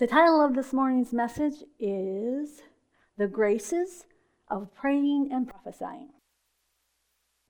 [0.00, 2.62] The title of this morning's message is
[3.18, 4.06] The Graces
[4.48, 6.08] of Praying and Prophesying.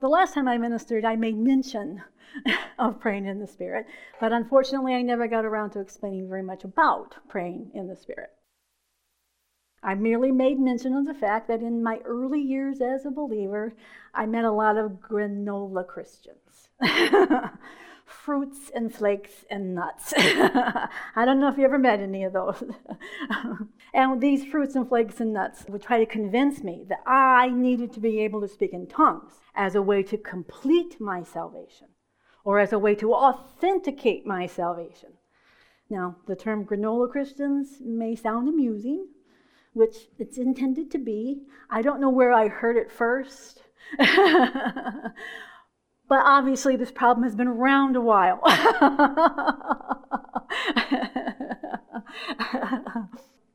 [0.00, 2.02] The last time I ministered, I made mention
[2.78, 3.86] of praying in the Spirit,
[4.18, 8.30] but unfortunately, I never got around to explaining very much about praying in the Spirit.
[9.80, 13.74] I merely made mention of the fact that in my early years as a believer,
[14.12, 16.68] I met a lot of granola Christians.
[18.10, 20.12] fruits and flakes and nuts.
[20.16, 20.88] I
[21.24, 22.62] don't know if you ever met any of those.
[23.94, 27.92] and these fruits and flakes and nuts would try to convince me that I needed
[27.94, 31.88] to be able to speak in tongues as a way to complete my salvation
[32.44, 35.10] or as a way to authenticate my salvation.
[35.88, 39.08] Now, the term granola Christians may sound amusing,
[39.72, 41.42] which it's intended to be.
[41.68, 43.62] I don't know where I heard it first.
[46.10, 48.40] But obviously, this problem has been around a while.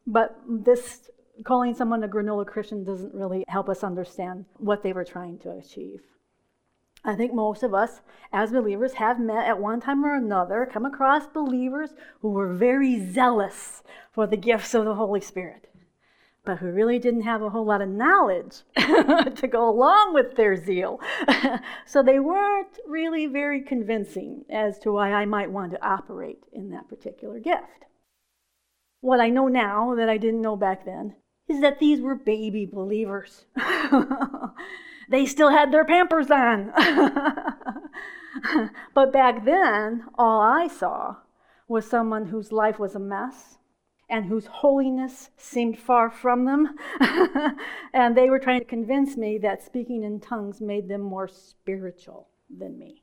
[0.07, 1.09] but this
[1.43, 5.51] calling someone a granola Christian doesn't really help us understand what they were trying to
[5.51, 5.99] achieve.
[7.03, 7.99] I think most of us,
[8.31, 11.89] as believers, have met at one time or another, come across believers
[12.21, 15.67] who were very zealous for the gifts of the Holy Spirit
[16.45, 20.55] but who really didn't have a whole lot of knowledge to go along with their
[20.55, 20.99] zeal.
[21.85, 26.69] so they weren't really very convincing as to why I might want to operate in
[26.69, 27.85] that particular gift.
[29.01, 31.15] What I know now that I didn't know back then
[31.47, 33.45] is that these were baby believers.
[35.09, 36.71] they still had their pampers on.
[38.93, 41.17] but back then, all I saw
[41.67, 43.57] was someone whose life was a mess
[44.09, 46.75] and whose holiness seemed far from them.
[47.93, 52.27] and they were trying to convince me that speaking in tongues made them more spiritual
[52.55, 53.01] than me.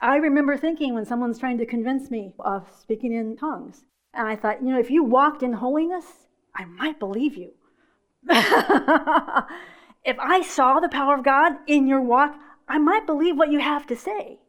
[0.00, 4.36] I remember thinking when someone's trying to convince me of speaking in tongues, and I
[4.36, 7.52] thought, you know, if you walked in holiness, I might believe you.
[8.28, 12.34] if I saw the power of God in your walk,
[12.68, 14.40] I might believe what you have to say.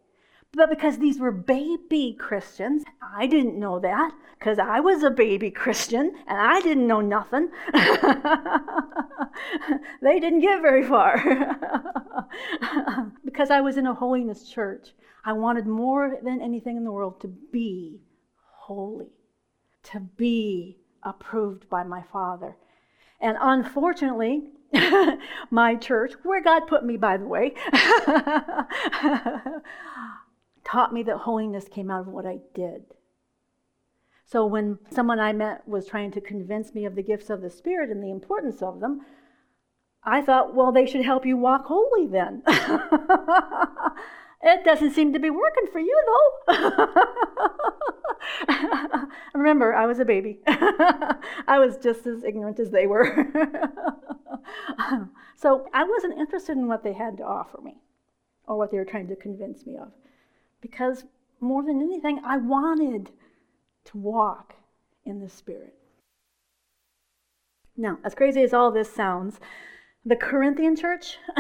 [0.53, 5.52] But because these were baby Christians, I didn't know that because I was a baby
[5.52, 7.50] Christian and I didn't know nothing.
[10.02, 11.18] they didn't get very far.
[13.25, 14.90] because I was in a holiness church,
[15.25, 18.00] I wanted more than anything in the world to be
[18.40, 19.08] holy,
[19.91, 22.56] to be approved by my Father.
[23.19, 24.50] And unfortunately,
[25.52, 27.53] my church, where God put me, by the way,
[30.67, 32.83] taught me that holiness came out of what I did.
[34.25, 37.50] So when someone I met was trying to convince me of the gifts of the
[37.50, 39.05] Spirit and the importance of them,
[40.03, 42.44] I thought, well, they should help you walk holy then.
[44.44, 46.03] it doesn't seem to be working for you,
[46.47, 46.88] though.
[49.34, 50.39] Remember, I was a baby.
[50.47, 53.28] I was just as ignorant as they were.
[55.38, 57.78] so I wasn't interested in what they had to offer me
[58.45, 59.91] or what they were trying to convince me of
[60.62, 61.06] because
[61.40, 63.12] more than anything, I wanted
[63.85, 64.56] to walk
[65.06, 65.75] in the Spirit.
[67.75, 69.40] Now, as crazy as all this sounds,
[70.07, 71.18] the Corinthian church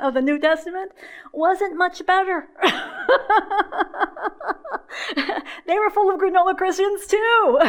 [0.00, 0.92] of the New Testament
[1.32, 2.48] wasn't much better.
[5.66, 7.16] they were full of granola Christians too.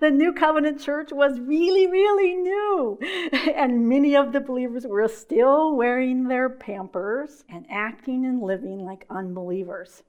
[0.00, 2.98] the New Covenant church was really, really new.
[3.56, 9.06] And many of the believers were still wearing their pampers and acting and living like
[9.08, 10.02] unbelievers.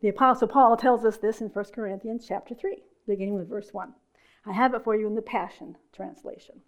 [0.00, 3.92] The Apostle Paul tells us this in 1 Corinthians chapter 3, beginning with verse 1.
[4.46, 6.62] I have it for you in the Passion Translation.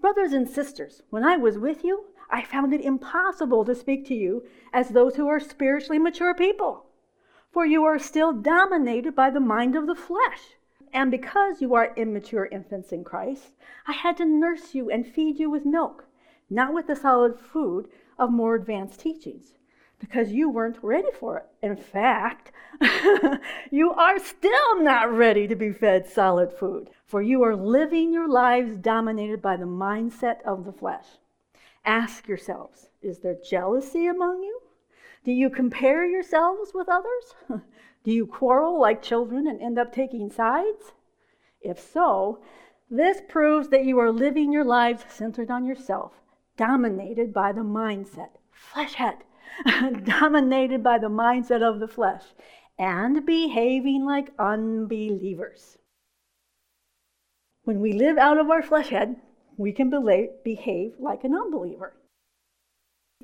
[0.00, 4.14] Brothers and sisters, when I was with you, I found it impossible to speak to
[4.14, 6.86] you as those who are spiritually mature people.
[7.50, 10.56] For you are still dominated by the mind of the flesh.
[10.92, 15.38] And because you are immature infants in Christ, I had to nurse you and feed
[15.40, 16.06] you with milk,
[16.48, 17.88] not with the solid food
[18.18, 19.57] of more advanced teachings
[19.98, 21.46] because you weren't ready for it.
[21.62, 22.52] In fact,
[23.70, 28.28] you are still not ready to be fed solid food, for you are living your
[28.28, 31.06] lives dominated by the mindset of the flesh.
[31.84, 34.60] Ask yourselves is there jealousy among you?
[35.24, 37.34] Do you compare yourselves with others?
[38.04, 40.92] Do you quarrel like children and end up taking sides?
[41.60, 42.40] If so,
[42.90, 46.12] this proves that you are living your lives centered on yourself,
[46.56, 49.24] dominated by the mindset, flesh head
[50.04, 52.22] dominated by the mindset of the flesh,
[52.78, 55.78] and behaving like unbelievers.
[57.64, 59.16] When we live out of our flesh head,
[59.56, 61.94] we can behave like an unbeliever.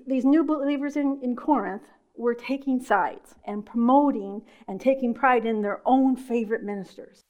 [0.06, 5.62] These new believers in, in Corinth were taking sides and promoting and taking pride in
[5.62, 7.22] their own favorite ministers.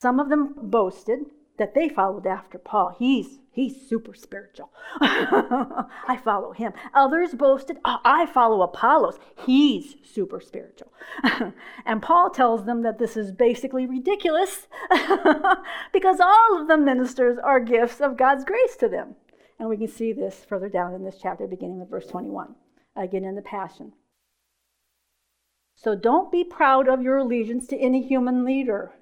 [0.00, 2.94] Some of them boasted that they followed after Paul.
[2.98, 4.70] He's he's super spiritual.
[5.00, 6.72] I follow him.
[6.92, 9.18] Others boasted, oh, I follow Apollos.
[9.46, 10.92] He's super spiritual.
[11.86, 14.66] and Paul tells them that this is basically ridiculous
[15.92, 19.14] because all of the ministers are gifts of God's grace to them.
[19.58, 22.56] And we can see this further down in this chapter, beginning with verse 21,
[22.96, 23.92] again in the Passion.
[25.76, 28.92] So don't be proud of your allegiance to any human leader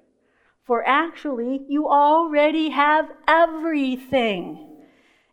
[0.65, 4.67] for actually, you already have everything.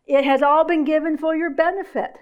[0.05, 2.17] It has all been given for your benefit.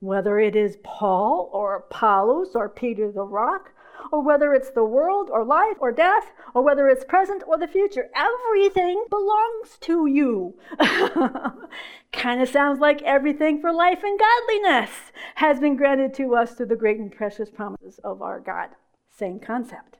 [0.00, 3.72] Whether it is Paul or Apollos or Peter the Rock,
[4.10, 7.68] or whether it's the world or life or death, or whether it's present or the
[7.68, 10.54] future, everything belongs to you.
[12.12, 14.90] kind of sounds like everything for life and godliness
[15.36, 18.70] has been granted to us through the great and precious promises of our God.
[19.10, 19.98] Same concept.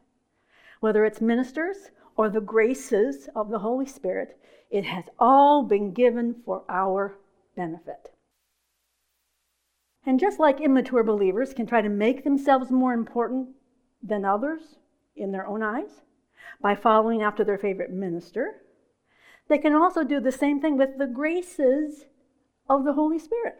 [0.80, 4.36] Whether it's ministers or the graces of the Holy Spirit,
[4.70, 7.16] it has all been given for our
[7.56, 8.10] benefit.
[10.04, 13.48] And just like immature believers can try to make themselves more important
[14.02, 14.76] than others
[15.16, 16.02] in their own eyes
[16.60, 18.56] by following after their favorite minister,
[19.48, 22.04] they can also do the same thing with the graces
[22.68, 23.56] of the Holy Spirit.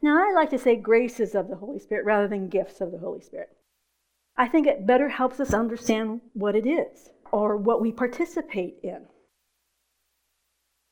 [0.00, 2.98] Now, I like to say graces of the Holy Spirit rather than gifts of the
[2.98, 3.56] Holy Spirit.
[4.36, 9.06] I think it better helps us understand what it is or what we participate in.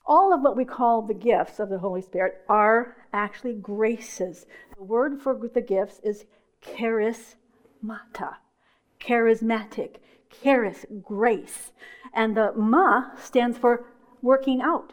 [0.07, 4.47] All of what we call the gifts of the Holy Spirit are actually graces.
[4.77, 6.27] The word for the gifts is
[6.63, 8.37] charismata,
[9.01, 9.97] charismatic,
[10.43, 11.73] charis, grace.
[12.13, 13.87] And the ma stands for
[14.21, 14.93] working out,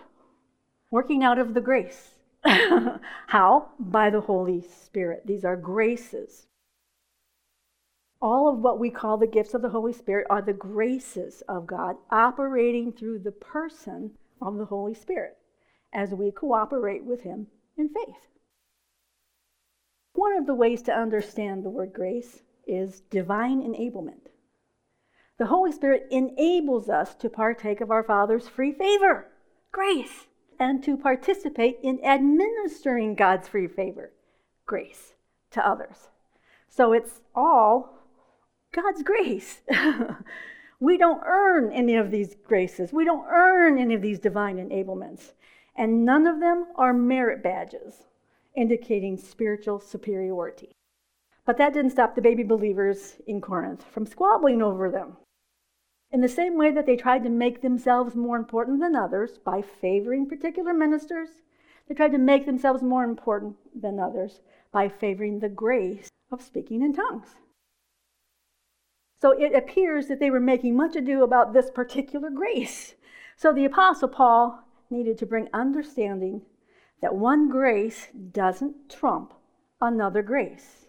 [0.90, 2.16] working out of the grace.
[2.44, 3.70] How?
[3.80, 5.24] By the Holy Spirit.
[5.26, 6.48] These are graces
[8.22, 11.66] all of what we call the gifts of the Holy Spirit are the graces of
[11.66, 15.38] God operating through the person of the Holy Spirit
[15.94, 17.48] as we cooperate with Him
[17.78, 18.28] in faith.
[20.14, 24.28] One of the ways to understand the word grace is divine enablement.
[25.38, 29.28] The Holy Spirit enables us to partake of our Father's free favor,
[29.72, 30.28] grace,
[30.60, 34.12] and to participate in administering God's free favor,
[34.68, 35.16] grace,
[35.50, 36.10] to others.
[36.70, 38.01] So it's all
[38.74, 39.62] God's grace.
[40.80, 42.94] we don't earn any of these graces.
[42.94, 45.34] We don't earn any of these divine enablements.
[45.76, 48.06] And none of them are merit badges
[48.56, 50.76] indicating spiritual superiority.
[51.46, 55.18] But that didn't stop the baby believers in Corinth from squabbling over them.
[56.12, 59.62] In the same way that they tried to make themselves more important than others by
[59.62, 61.30] favoring particular ministers,
[61.88, 64.42] they tried to make themselves more important than others
[64.72, 67.36] by favoring the grace of speaking in tongues.
[69.22, 72.96] So it appears that they were making much ado about this particular grace.
[73.38, 76.42] So the Apostle Paul needed to bring understanding
[77.04, 79.36] that one grace doesn't trump
[79.80, 80.88] another grace.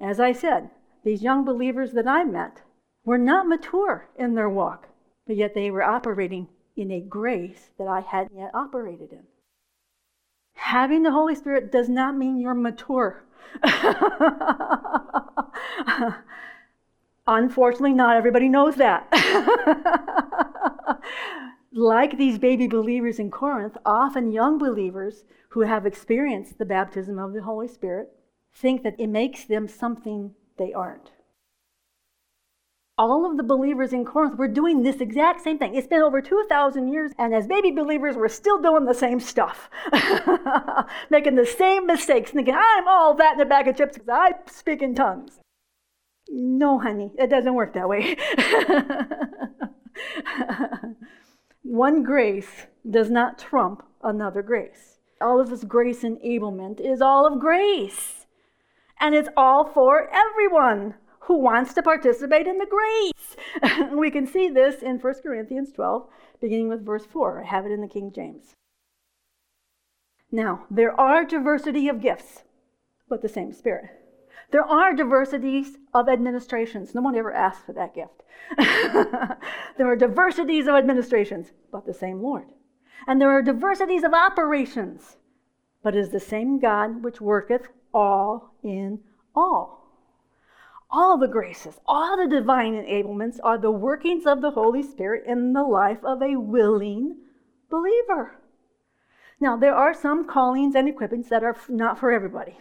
[0.00, 0.70] As I said,
[1.04, 2.62] these young believers that I met
[3.04, 4.88] were not mature in their walk,
[5.26, 9.24] but yet they were operating in a grace that I hadn't yet operated in.
[10.54, 13.24] Having the Holy Spirit does not mean you're mature.
[17.30, 19.06] Unfortunately, not everybody knows that.
[21.72, 27.32] like these baby believers in Corinth, often young believers who have experienced the baptism of
[27.32, 28.08] the Holy Spirit
[28.52, 31.12] think that it makes them something they aren't.
[32.98, 35.76] All of the believers in Corinth were doing this exact same thing.
[35.76, 39.70] It's been over 2,000 years, and as baby believers, we're still doing the same stuff.
[41.10, 44.32] Making the same mistakes, thinking, I'm all that in a bag of chips because I
[44.50, 45.39] speak in tongues.
[46.32, 48.16] No, honey, it doesn't work that way.
[51.62, 54.98] One grace does not trump another grace.
[55.20, 58.26] All of this grace enablement is all of grace.
[59.00, 63.90] And it's all for everyone who wants to participate in the grace.
[63.92, 66.06] we can see this in 1 Corinthians 12,
[66.40, 67.42] beginning with verse 4.
[67.42, 68.54] I have it in the King James.
[70.30, 72.44] Now, there are diversity of gifts,
[73.08, 73.99] but the same Spirit.
[74.50, 76.94] There are diversities of administrations.
[76.94, 78.22] No one ever asked for that gift.
[78.58, 82.46] there are diversities of administrations, but the same Lord.
[83.06, 85.16] And there are diversities of operations,
[85.82, 89.00] but it is the same God which worketh all in
[89.34, 89.78] all.
[90.90, 95.52] All the graces, all the divine enablements are the workings of the Holy Spirit in
[95.52, 97.18] the life of a willing
[97.70, 98.34] believer.
[99.38, 102.56] Now, there are some callings and equippings that are not for everybody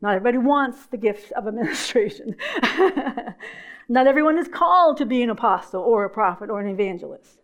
[0.00, 2.36] Not everybody wants the gift of administration.
[3.88, 7.38] Not everyone is called to be an apostle or a prophet or an evangelist.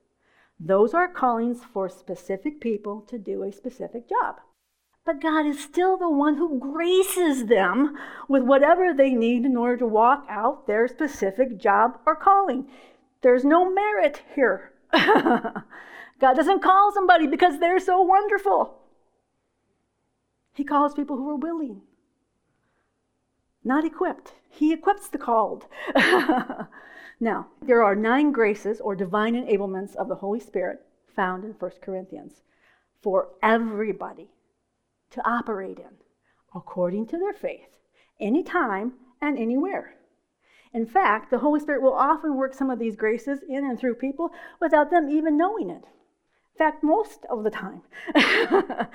[0.59, 4.37] Those are callings for specific people to do a specific job.
[5.05, 7.97] But God is still the one who graces them
[8.29, 12.67] with whatever they need in order to walk out their specific job or calling.
[13.23, 14.73] There's no merit here.
[14.93, 15.65] God
[16.35, 18.79] doesn't call somebody because they're so wonderful.
[20.55, 21.83] He calls people who are willing,
[23.67, 24.33] not equipped.
[24.49, 25.67] He equips the called.
[27.21, 30.81] now, there are nine graces or divine enablements of the Holy Spirit
[31.15, 32.43] found in 1 Corinthians
[33.03, 34.29] for everybody
[35.11, 35.97] to operate in
[36.55, 37.77] according to their faith,
[38.19, 39.95] anytime and anywhere.
[40.73, 43.95] In fact, the Holy Spirit will often work some of these graces in and through
[43.95, 44.31] people
[44.61, 45.85] without them even knowing it.
[45.85, 47.83] In fact, most of the time.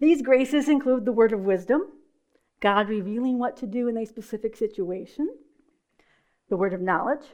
[0.00, 1.88] these graces include the word of wisdom,
[2.60, 5.28] God revealing what to do in a specific situation,
[6.48, 7.26] the word of knowledge,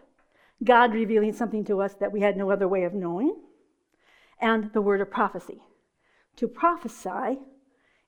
[0.62, 3.36] God revealing something to us that we had no other way of knowing,
[4.40, 5.62] and the word of prophecy.
[6.36, 7.38] To prophesy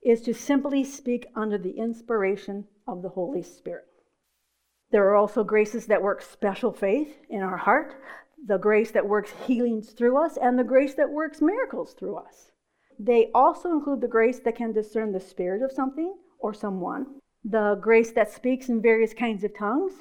[0.03, 3.87] is to simply speak under the inspiration of the Holy Spirit.
[4.91, 7.95] There are also graces that work special faith in our heart,
[8.47, 12.53] the grace that works healings through us, and the grace that works miracles through us.
[12.99, 17.07] They also include the grace that can discern the spirit of something or someone,
[17.45, 19.93] the grace that speaks in various kinds of tongues,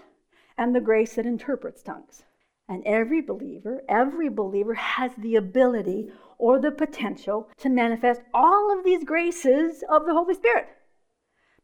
[0.57, 2.23] and the grace that interprets tongues.
[2.67, 8.83] And every believer, every believer has the ability or the potential to manifest all of
[8.83, 10.67] these graces of the Holy Spirit.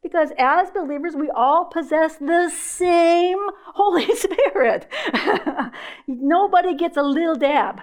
[0.02, 3.38] Because as believers, we all possess the same
[3.74, 4.86] Holy Spirit.
[6.06, 7.80] Nobody gets a little dab,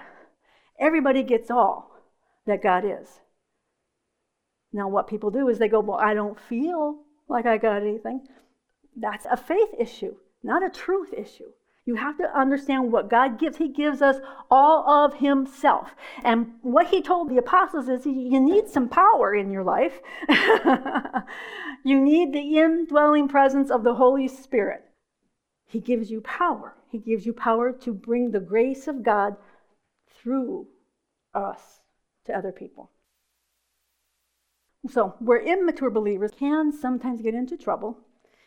[0.78, 1.90] everybody gets all
[2.46, 3.20] that God is.
[4.72, 6.98] Now, what people do is they go, Well, I don't feel
[7.28, 8.26] like I got anything.
[8.96, 11.52] That's a faith issue, not a truth issue.
[11.86, 13.56] You have to understand what God gives.
[13.56, 14.16] He gives us
[14.50, 15.96] all of Himself.
[16.22, 20.00] And what He told the apostles is you need some power in your life.
[21.84, 24.84] you need the indwelling presence of the Holy Spirit.
[25.66, 26.76] He gives you power.
[26.90, 29.36] He gives you power to bring the grace of God
[30.14, 30.66] through
[31.34, 31.80] us
[32.26, 32.90] to other people.
[34.88, 37.98] So, where immature believers can sometimes get into trouble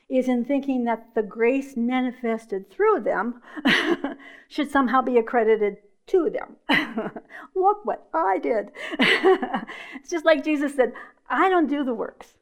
[0.10, 3.42] is in thinking that the grace manifested through them
[4.48, 6.58] should somehow be accredited to them.
[7.56, 8.72] Look what I did.
[9.00, 10.94] it's just like Jesus said,
[11.30, 12.34] I don't do the works,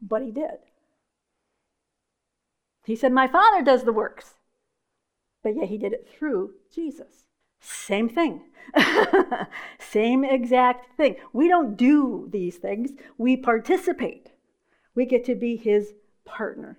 [0.00, 0.58] but he did.
[2.84, 4.34] He said, My Father does the works,
[5.42, 7.24] but yet he did it through Jesus.
[7.62, 8.42] Same thing.
[9.78, 11.16] Same exact thing.
[11.32, 14.32] We don't do these things, we participate.
[14.94, 16.78] We get to be his partner.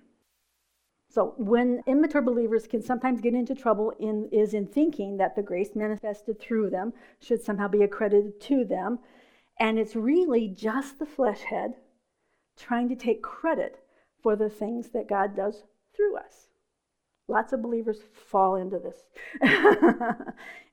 [1.08, 5.42] So, when immature believers can sometimes get into trouble in, is in thinking that the
[5.42, 8.98] grace manifested through them should somehow be accredited to them,
[9.58, 11.74] and it's really just the flesh head
[12.56, 13.80] trying to take credit
[14.22, 15.62] for the things that God does
[15.94, 16.48] through us.
[17.26, 18.00] Lots of believers
[18.30, 18.96] fall into this.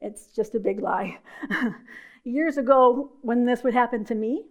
[0.02, 1.20] it's just a big lie.
[2.24, 4.46] Years ago, when this would happen to me,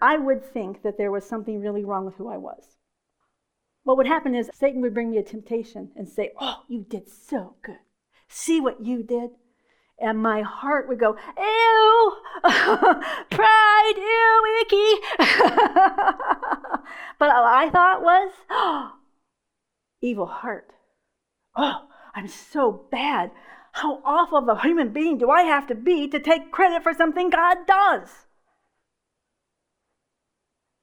[0.00, 2.78] I would think that there was something really wrong with who I was.
[3.84, 7.08] What would happen is Satan would bring me a temptation and say, Oh, you did
[7.08, 7.78] so good.
[8.28, 9.30] See what you did?
[10.00, 15.00] And my heart would go, Ew, pride, ew, icky.
[17.18, 18.92] but all I thought was, oh,
[20.00, 20.72] evil heart.
[21.56, 23.30] Oh, I'm so bad.
[23.72, 26.92] How awful of a human being do I have to be to take credit for
[26.92, 28.26] something God does?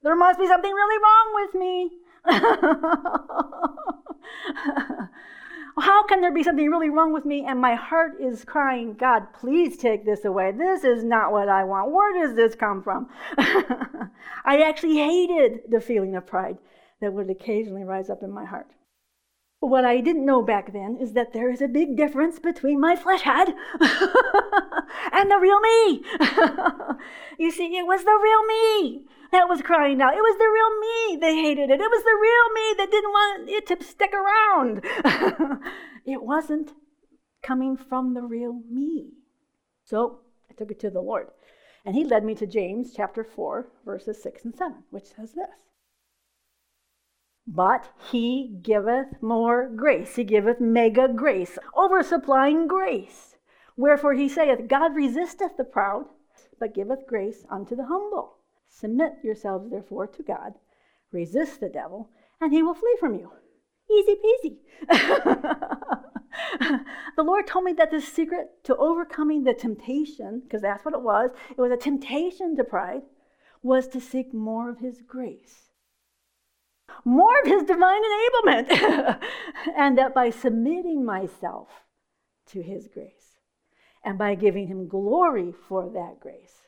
[0.02, 1.90] There must be something really wrong with me.
[5.78, 7.44] How can there be something really wrong with me?
[7.46, 10.52] And my heart is crying, God, please take this away.
[10.52, 11.92] This is not what I want.
[11.92, 13.08] Where does this come from?
[13.38, 16.58] I actually hated the feeling of pride
[17.00, 18.66] that would occasionally rise up in my heart.
[19.60, 22.96] What I didn't know back then is that there is a big difference between my
[22.96, 23.48] flesh head
[25.12, 26.02] and the real me.
[27.38, 30.14] you see, it was the real me that was crying out.
[30.14, 31.20] It was the real me.
[31.20, 31.80] They hated it.
[31.80, 34.82] It was the real me that didn't want it to stick around.
[36.06, 36.72] it wasn't
[37.42, 39.10] coming from the real me.
[39.84, 41.28] So I took it to the Lord.
[41.84, 45.69] And he led me to James chapter 4, verses 6 and 7, which says this
[47.46, 50.16] But he giveth more grace.
[50.16, 53.36] He giveth mega grace, oversupplying grace.
[53.76, 56.06] Wherefore he saith, God resisteth the proud,
[56.58, 58.36] but giveth grace unto the humble.
[58.68, 60.54] Submit yourselves, therefore, to God.
[61.12, 63.32] Resist the devil, and he will flee from you.
[63.90, 64.56] Easy peasy.
[67.16, 71.02] the Lord told me that the secret to overcoming the temptation, because that's what it
[71.02, 73.02] was, it was a temptation to pride,
[73.62, 75.69] was to seek more of His grace,
[77.04, 79.20] more of His divine enablement,
[79.76, 81.68] and that by submitting myself
[82.46, 83.38] to His grace
[84.04, 86.60] and by giving Him glory for that grace,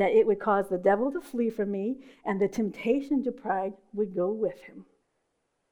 [0.00, 3.74] that it would cause the devil to flee from me and the temptation to pride
[3.92, 4.86] would go with him.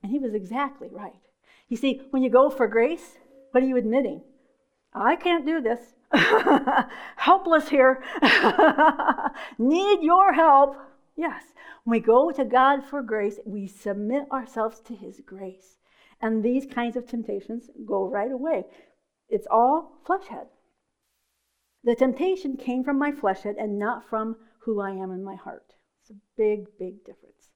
[0.03, 1.23] And he was exactly right.
[1.69, 3.17] You see, when you go for grace,
[3.51, 4.21] what are you admitting?
[4.93, 5.81] I can't do this.
[7.17, 8.03] Helpless here.
[9.59, 10.77] Need your help.
[11.19, 11.53] Yes.
[11.83, 15.77] When we go to God for grace, we submit ourselves to His grace.
[16.23, 18.67] And these kinds of temptations go right away.
[19.29, 20.47] It's all flesh head.
[21.83, 25.35] The temptation came from my flesh head and not from who I am in my
[25.35, 25.75] heart.
[26.01, 27.51] It's a big, big difference.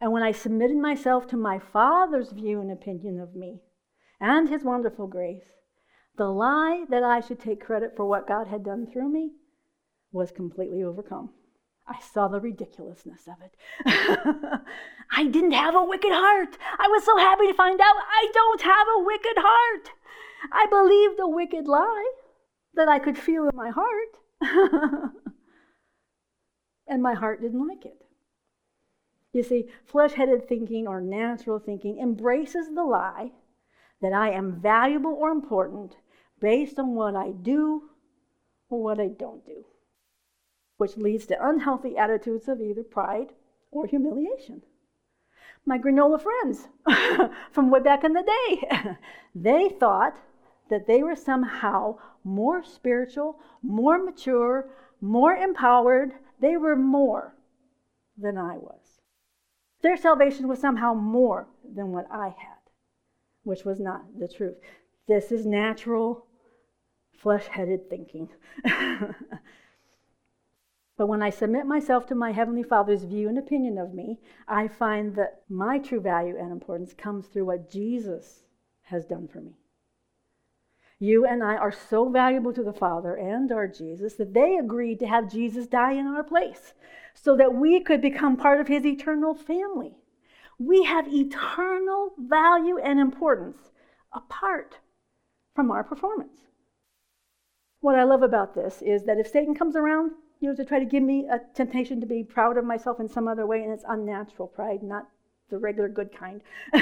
[0.00, 3.60] And when I submitted myself to my Father's view and opinion of me
[4.18, 5.52] and His wonderful grace,
[6.16, 9.32] the lie that I should take credit for what God had done through me
[10.10, 11.34] was completely overcome.
[11.86, 13.54] I saw the ridiculousness of it.
[15.10, 16.56] I didn't have a wicked heart.
[16.78, 19.90] I was so happy to find out I don't have a wicked heart.
[20.50, 22.12] I believed a wicked lie
[22.74, 24.16] that I could feel in my heart.
[26.88, 28.04] and my heart didn't like it.
[29.32, 33.32] You see, flesh headed thinking or natural thinking embraces the lie
[34.00, 35.96] that I am valuable or important
[36.40, 37.90] based on what I do
[38.68, 39.64] or what I don't do,
[40.76, 43.32] which leads to unhealthy attitudes of either pride
[43.70, 44.62] or humiliation.
[45.66, 46.68] My granola friends
[47.50, 48.96] from way back in the day,
[49.34, 50.18] they thought
[50.68, 54.68] that they were somehow more spiritual, more mature,
[55.00, 56.12] more empowered.
[56.40, 57.34] They were more
[58.16, 59.00] than I was.
[59.82, 62.70] Their salvation was somehow more than what I had,
[63.42, 64.56] which was not the truth.
[65.06, 66.26] This is natural,
[67.12, 68.28] flesh headed thinking.
[70.96, 74.68] but when I submit myself to my Heavenly Father's view and opinion of me, I
[74.68, 78.44] find that my true value and importance comes through what Jesus
[78.82, 79.56] has done for me.
[81.00, 85.00] You and I are so valuable to the Father and our Jesus that they agreed
[85.00, 86.74] to have Jesus die in our place
[87.14, 89.96] so that we could become part of his eternal family.
[90.58, 93.72] We have eternal value and importance
[94.12, 94.78] apart
[95.56, 96.38] from our performance.
[97.80, 100.12] What I love about this is that if Satan comes around,
[100.44, 103.08] you know, to try to give me a temptation to be proud of myself in
[103.08, 105.08] some other way, and it's unnatural pride, not
[105.48, 106.42] the regular good kind,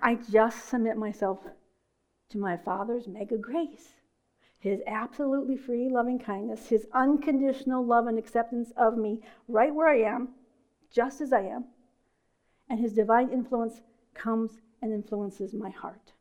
[0.00, 1.40] I just submit myself
[2.28, 3.94] to my Father's mega grace,
[4.60, 10.02] His absolutely free loving kindness, His unconditional love and acceptance of me right where I
[10.02, 10.28] am,
[10.92, 11.64] just as I am,
[12.70, 13.80] and His divine influence
[14.14, 16.12] comes and influences my heart.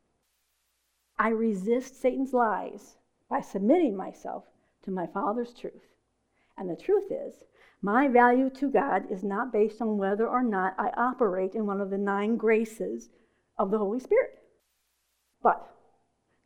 [1.19, 2.95] I resist Satan's lies
[3.29, 4.45] by submitting myself
[4.85, 5.83] to my Father's truth.
[6.57, 7.43] And the truth is,
[7.81, 11.81] my value to God is not based on whether or not I operate in one
[11.81, 13.09] of the nine graces
[13.57, 14.39] of the Holy Spirit.
[15.43, 15.69] But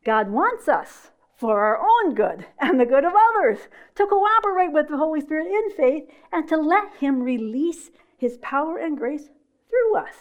[0.03, 3.59] God wants us for our own good and the good of others
[3.95, 8.77] to cooperate with the Holy Spirit in faith and to let Him release His power
[8.77, 9.29] and grace
[9.69, 10.15] through us.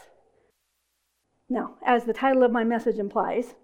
[1.48, 3.54] Now, as the title of my message implies,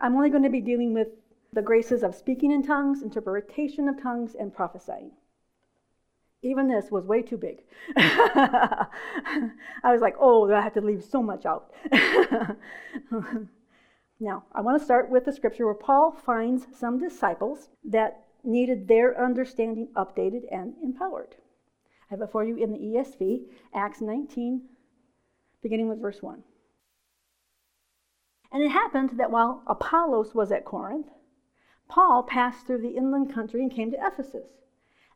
[0.00, 1.08] I'm only going to be dealing with
[1.52, 5.12] the graces of speaking in tongues, interpretation of tongues, and prophesying.
[6.42, 7.62] Even this was way too big.
[7.96, 8.88] I
[9.84, 11.72] was like, oh, I have to leave so much out.
[14.22, 18.86] Now, I want to start with the scripture where Paul finds some disciples that needed
[18.86, 21.34] their understanding updated and empowered.
[22.08, 24.62] I have it for you in the ESV, Acts 19,
[25.60, 26.44] beginning with verse 1.
[28.52, 31.08] And it happened that while Apollos was at Corinth,
[31.92, 34.46] Paul passed through the inland country and came to Ephesus.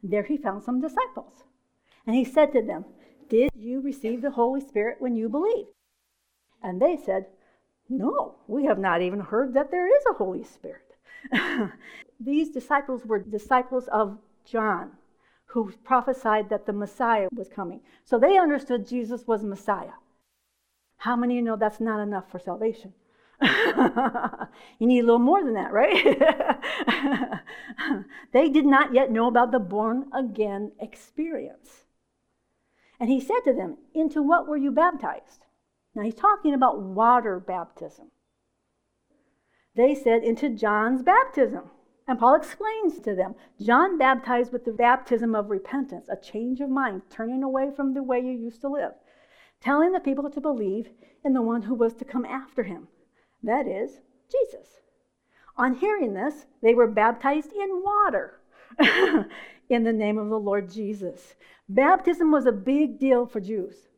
[0.02, 1.44] There he found some disciples.
[2.06, 2.84] And he said to them,
[3.30, 5.70] Did you receive the Holy Spirit when you believed?
[6.62, 7.26] And they said,
[7.88, 10.96] no, we have not even heard that there is a Holy Spirit.
[12.20, 14.92] These disciples were disciples of John,
[15.46, 17.80] who prophesied that the Messiah was coming.
[18.04, 19.94] So they understood Jesus was Messiah.
[20.98, 22.92] How many of you know that's not enough for salvation?
[24.78, 27.40] you need a little more than that, right?
[28.32, 31.84] they did not yet know about the born again experience.
[32.98, 35.44] And he said to them, Into what were you baptized?
[35.94, 38.10] Now he's talking about water baptism.
[39.74, 41.70] They said into John's baptism.
[42.08, 46.70] And Paul explains to them John baptized with the baptism of repentance, a change of
[46.70, 48.92] mind, turning away from the way you used to live.
[49.60, 50.90] telling the people to believe
[51.24, 52.88] in the one who was to come after him,
[53.46, 54.80] that is, Jesus.
[55.56, 58.40] On hearing this, they were baptized in water
[59.68, 61.34] in the name of the Lord Jesus.
[61.68, 63.88] Baptism was a big deal for Jews.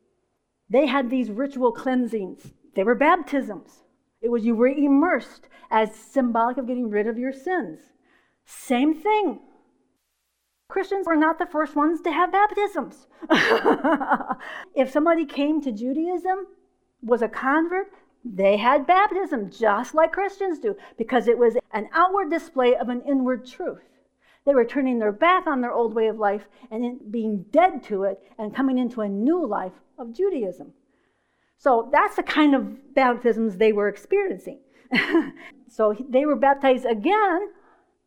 [0.70, 3.80] They had these ritual cleansings, they were baptisms.
[4.20, 7.80] It was you were immersed as symbolic of getting rid of your sins.
[8.44, 9.40] Same thing.
[10.68, 13.06] Christians were not the first ones to have baptisms.
[14.74, 16.46] if somebody came to Judaism,
[17.02, 17.92] was a convert,
[18.34, 23.02] they had baptism just like Christians do because it was an outward display of an
[23.02, 23.82] inward truth.
[24.44, 28.04] They were turning their back on their old way of life and being dead to
[28.04, 30.72] it and coming into a new life of Judaism.
[31.56, 34.60] So that's the kind of baptisms they were experiencing.
[35.68, 37.48] so they were baptized again.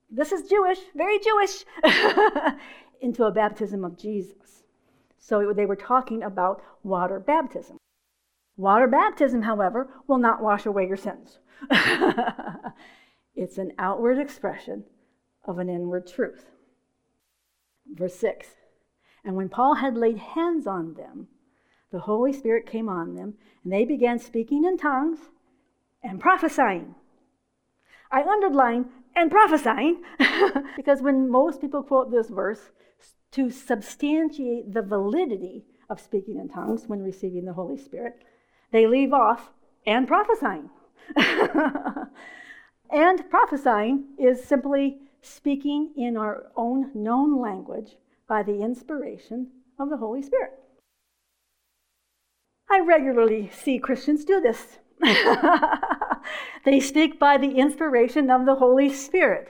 [0.09, 1.65] This is Jewish, very Jewish,
[3.01, 4.63] into a baptism of Jesus.
[5.19, 7.77] So they were talking about water baptism.
[8.57, 11.39] Water baptism, however, will not wash away your sins.
[13.35, 14.83] it's an outward expression
[15.45, 16.45] of an inward truth.
[17.93, 18.47] Verse 6
[19.23, 21.27] And when Paul had laid hands on them,
[21.91, 25.19] the Holy Spirit came on them, and they began speaking in tongues
[26.03, 26.95] and prophesying.
[28.11, 28.85] I underline
[29.15, 30.03] and prophesying
[30.75, 32.71] because when most people quote this verse
[33.31, 38.23] to substantiate the validity of speaking in tongues when receiving the Holy Spirit,
[38.71, 39.51] they leave off
[39.85, 40.69] and prophesying.
[42.91, 49.47] and prophesying is simply speaking in our own known language by the inspiration
[49.79, 50.53] of the Holy Spirit.
[52.69, 54.79] I regularly see Christians do this.
[56.65, 59.49] they speak by the inspiration of the Holy Spirit,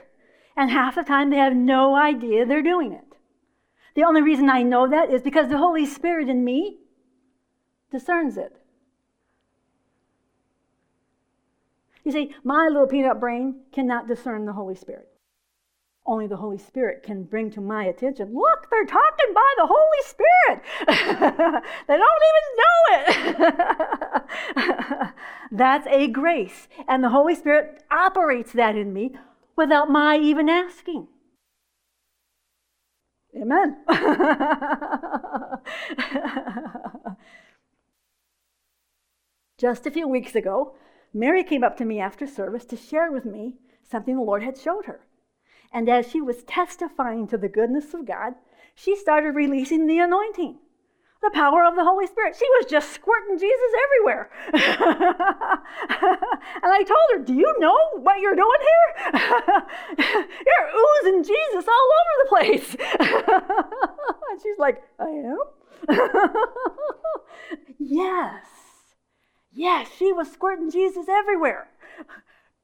[0.56, 3.16] and half the time they have no idea they're doing it.
[3.94, 6.78] The only reason I know that is because the Holy Spirit in me
[7.90, 8.61] discerns it.
[12.04, 15.08] You see, my little peanut brain cannot discern the Holy Spirit.
[16.04, 20.02] Only the Holy Spirit can bring to my attention look, they're talking by the Holy
[20.04, 20.62] Spirit.
[21.86, 22.72] they don't even know
[24.56, 25.12] it.
[25.52, 26.66] That's a grace.
[26.88, 29.12] And the Holy Spirit operates that in me
[29.54, 31.06] without my even asking.
[33.36, 33.76] Amen.
[39.58, 40.74] Just a few weeks ago,
[41.14, 44.56] Mary came up to me after service to share with me something the Lord had
[44.56, 45.06] showed her.
[45.72, 48.34] And as she was testifying to the goodness of God,
[48.74, 50.58] she started releasing the anointing,
[51.22, 52.36] the power of the Holy Spirit.
[52.36, 54.30] She was just squirting Jesus everywhere.
[54.52, 54.62] and
[56.62, 59.12] I told her, Do you know what you're doing here?
[59.98, 62.76] you're oozing Jesus all over the place.
[64.30, 65.38] and she's like, I am?
[67.78, 68.61] yes.
[69.54, 71.68] Yes, she was squirting Jesus everywhere.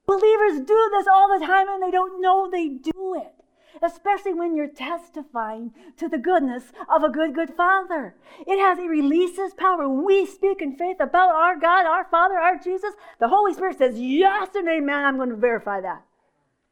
[0.06, 3.34] Believers do this all the time and they don't know they do it,
[3.82, 8.14] especially when you're testifying to the goodness of a good, good Father.
[8.46, 9.86] It has, it releases power.
[9.86, 13.76] When we speak in faith about our God, our Father, our Jesus, the Holy Spirit
[13.76, 16.04] says, Yes and amen, I'm going to verify that.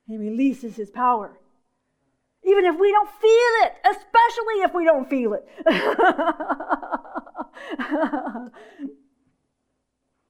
[0.07, 1.39] He releases his power.
[2.43, 5.47] Even if we don't feel it, especially if we don't feel it.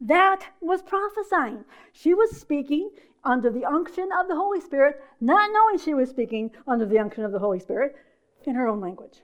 [0.01, 1.65] That was prophesying.
[1.93, 2.91] She was speaking
[3.25, 7.25] under the unction of the Holy Spirit, not knowing she was speaking under the unction
[7.25, 7.97] of the Holy Spirit
[8.45, 9.23] in her own language.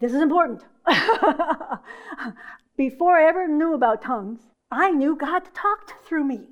[0.00, 0.64] This is important.
[2.76, 6.48] Before I ever knew about tongues, I knew God talked through me.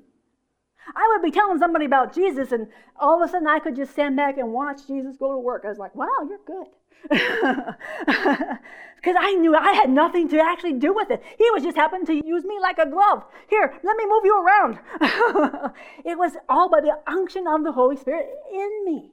[0.95, 2.67] I would be telling somebody about Jesus, and
[2.99, 5.63] all of a sudden I could just stand back and watch Jesus go to work.
[5.65, 6.67] I was like, wow, you're good.
[8.99, 11.23] Because I knew I had nothing to actually do with it.
[11.37, 13.23] He was just happening to use me like a glove.
[13.49, 14.79] Here, let me move you around.
[16.03, 19.11] it was all by the unction of the Holy Spirit in me.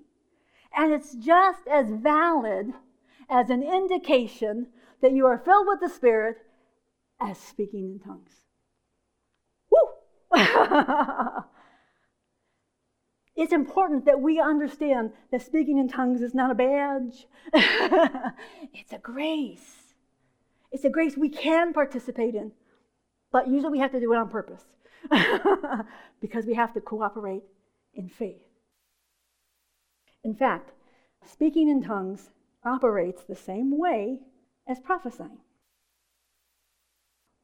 [0.76, 2.72] And it's just as valid
[3.30, 4.66] as an indication
[5.02, 6.38] that you are filled with the Spirit
[7.20, 8.40] as speaking in tongues.
[9.70, 9.88] Woo!
[13.36, 18.98] It's important that we understand that speaking in tongues is not a badge, it's a
[18.98, 19.94] grace.
[20.72, 22.52] It's a grace we can participate in,
[23.30, 24.64] but usually we have to do it on purpose
[26.20, 27.42] because we have to cooperate
[27.94, 28.42] in faith.
[30.24, 30.72] In fact,
[31.24, 32.30] speaking in tongues
[32.64, 34.20] operates the same way
[34.66, 35.38] as prophesying.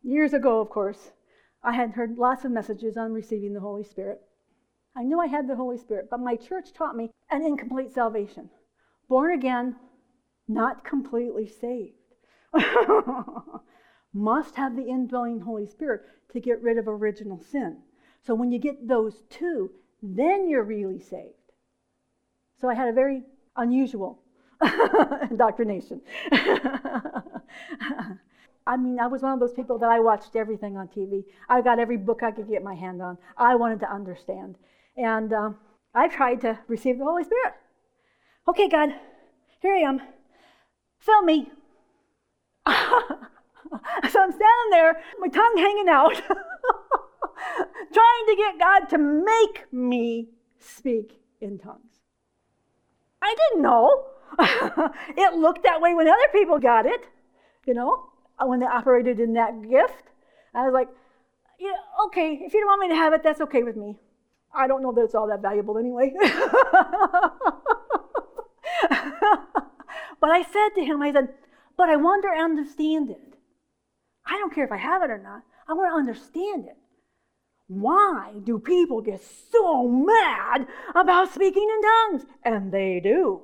[0.03, 1.13] Years ago, of course,
[1.63, 4.21] I had heard lots of messages on receiving the Holy Spirit.
[4.95, 8.51] I knew I had the Holy Spirit, but my church taught me an incomplete salvation.
[9.09, 9.77] Born again,
[10.49, 11.95] not completely saved.
[14.13, 16.03] must have the indwelling Holy Spirit
[16.33, 17.79] to get rid of original sin.
[18.21, 19.71] So when you get those two,
[20.03, 21.35] then you're really saved.
[22.61, 23.23] So I had a very
[23.57, 24.21] unusual
[25.31, 26.03] indoctrination.
[28.65, 31.25] I mean, I was one of those people that I watched everything on TV.
[31.49, 33.19] I got every book I could get my hand on.
[33.37, 34.57] I wanted to understand.
[34.97, 35.57] And um,
[35.95, 37.55] I tried to receive the Holy Spirit.
[38.49, 38.91] Okay, God,
[39.61, 40.01] here I am.
[40.99, 41.51] Fill me.
[42.67, 46.15] so I'm standing there, my tongue hanging out,
[47.93, 50.29] trying to get God to make me
[50.59, 52.01] speak in tongues.
[53.21, 54.05] I didn't know.
[54.39, 57.09] it looked that way when other people got it,
[57.67, 58.07] you know,
[58.41, 60.11] when they operated in that gift.
[60.55, 60.89] I was like,
[61.59, 61.77] yeah,
[62.07, 63.99] okay, if you don't want me to have it, that's okay with me.
[64.55, 66.13] I don't know that it's all that valuable anyway.
[70.21, 71.29] but I said to him, I said,
[71.77, 73.37] but I want to understand it.
[74.27, 75.43] I don't care if I have it or not.
[75.69, 76.77] I want to understand it.
[77.69, 82.27] Why do people get so mad about speaking in tongues?
[82.45, 83.43] And they do.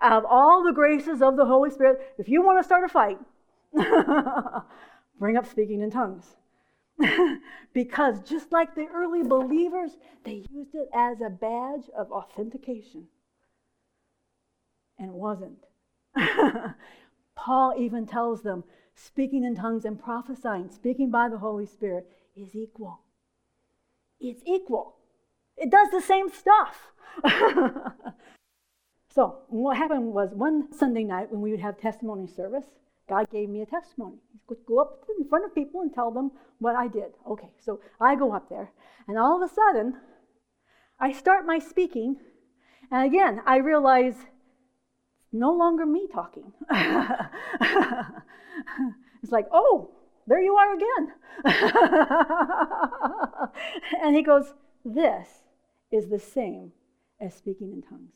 [0.00, 2.88] Out of all the graces of the Holy Spirit, if you want to start a
[2.88, 3.18] fight,
[5.18, 6.36] bring up speaking in tongues.
[7.72, 9.92] because just like the early believers,
[10.24, 13.06] they used it as a badge of authentication.
[14.98, 15.58] And it wasn't.
[17.36, 22.54] Paul even tells them speaking in tongues and prophesying, speaking by the Holy Spirit, is
[22.54, 23.00] equal.
[24.20, 24.96] It's equal.
[25.56, 26.92] It does the same stuff.
[29.14, 32.66] so, what happened was one Sunday night when we would have testimony service,
[33.10, 34.18] God gave me a testimony.
[34.48, 37.12] He go up in front of people and tell them what I did.
[37.28, 38.70] Okay, so I go up there,
[39.08, 39.96] and all of a sudden,
[41.00, 42.18] I start my speaking,
[42.90, 44.14] and again, I realize
[45.32, 46.52] no longer me talking.
[49.22, 49.90] it's like, oh,
[50.28, 51.12] there you are again.
[54.02, 55.26] and he goes, This
[55.90, 56.70] is the same
[57.20, 58.12] as speaking in tongues.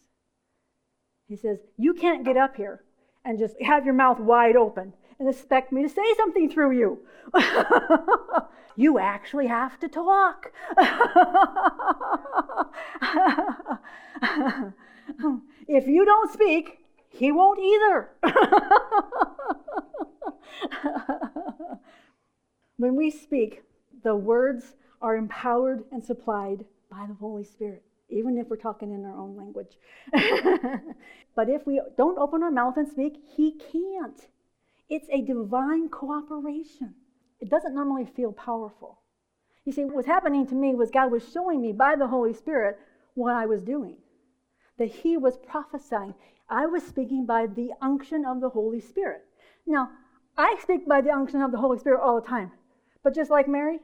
[1.26, 2.84] He says, You can't get up here
[3.24, 6.98] and just have your mouth wide open and expect me to say something through you.
[8.76, 10.52] you actually have to talk.
[15.68, 18.10] if you don't speak, he won't either.
[22.76, 23.62] when we speak,
[24.02, 29.04] the words are empowered and supplied by the Holy Spirit even if we're talking in
[29.04, 29.78] our own language.
[31.34, 34.28] but if we don't open our mouth and speak, He can't.
[34.88, 36.94] It's a divine cooperation.
[37.40, 39.00] It doesn't normally feel powerful.
[39.64, 42.78] You see, what's happening to me was God was showing me by the Holy Spirit
[43.14, 43.96] what I was doing.
[44.78, 46.14] That He was prophesying.
[46.48, 49.24] I was speaking by the unction of the Holy Spirit.
[49.66, 49.90] Now,
[50.36, 52.52] I speak by the unction of the Holy Spirit all the time.
[53.02, 53.78] But just like Mary,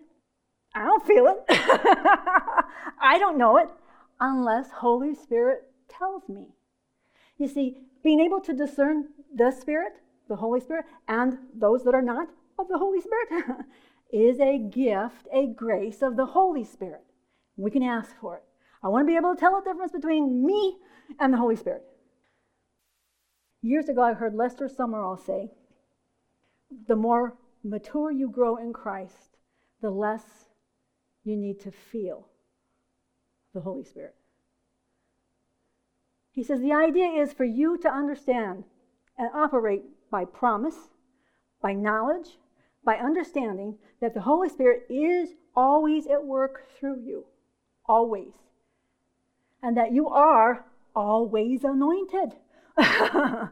[0.75, 1.45] I don't feel it.
[1.49, 3.69] I don't know it
[4.21, 6.49] unless Holy Spirit tells me.
[7.39, 9.95] You see, being able to discern the Spirit,
[10.29, 12.29] the Holy Spirit, and those that are not
[12.59, 13.65] of the Holy Spirit
[14.13, 17.05] is a gift, a grace of the Holy Spirit.
[17.57, 18.45] We can ask for it.
[18.83, 20.77] I want to be able to tell the difference between me
[21.19, 21.83] and the Holy Spirit.
[23.63, 25.51] Years ago, I heard Lester Sumrall say,
[26.87, 29.37] the more mature you grow in Christ,
[29.83, 30.25] the less
[31.25, 32.30] you need to feel
[33.55, 34.15] the Holy Spirit.
[36.33, 38.65] He says the idea is for you to understand
[39.19, 40.89] and operate by promise,
[41.61, 42.39] by knowledge,
[42.85, 47.25] by understanding that the Holy Spirit is always at work through you.
[47.87, 48.33] Always.
[49.63, 52.37] And that you are always anointed.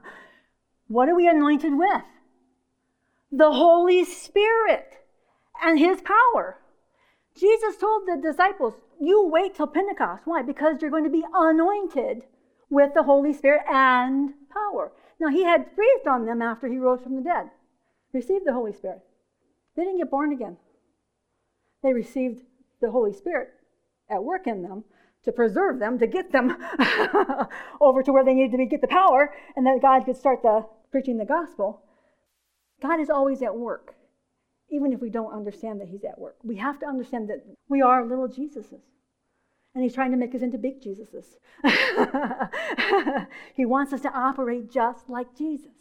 [0.87, 2.03] what are we anointed with?
[3.31, 4.95] The Holy Spirit
[5.63, 6.59] and His power.
[7.39, 10.23] Jesus told the disciples, You wait till Pentecost.
[10.25, 10.43] Why?
[10.43, 12.25] Because you're going to be anointed
[12.71, 14.93] with the Holy Spirit and power.
[15.21, 17.51] Now, he had breathed on them after he rose from the dead,
[18.13, 19.01] received the Holy Spirit.
[19.77, 20.57] They didn't get born again.
[21.83, 22.43] They received
[22.81, 23.51] the Holy Spirit
[24.11, 24.85] at work in them
[25.25, 26.57] to preserve them, to get them
[27.81, 30.43] over to where they needed to be, get the power, and then God could start
[30.43, 31.83] the preaching the gospel.
[32.81, 33.95] God is always at work
[34.71, 36.37] even if we don't understand that He's at work.
[36.43, 38.83] We have to understand that we are little Jesuses.
[39.75, 41.37] And He's trying to make us into big Jesuses.
[43.55, 45.73] he wants us to operate just like Jesus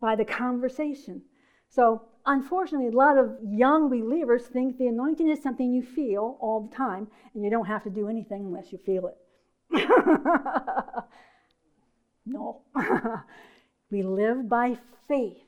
[0.00, 1.22] by the conversation.
[1.68, 6.60] So, unfortunately, a lot of young believers think the anointing is something you feel all
[6.68, 9.16] the time, and you don't have to do anything unless you feel it.
[12.26, 12.62] no.
[13.90, 15.42] we live by faith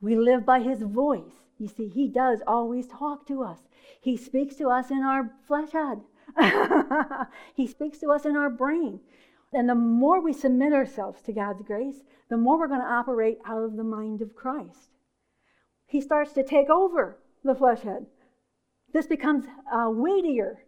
[0.00, 1.39] We live by his voice.
[1.60, 3.58] You see, he does always talk to us.
[4.00, 6.00] He speaks to us in our flesh head.
[7.54, 9.00] he speaks to us in our brain.
[9.52, 13.38] And the more we submit ourselves to God's grace, the more we're going to operate
[13.44, 14.88] out of the mind of Christ.
[15.86, 18.06] He starts to take over the flesh head.
[18.94, 20.64] This becomes uh, weightier.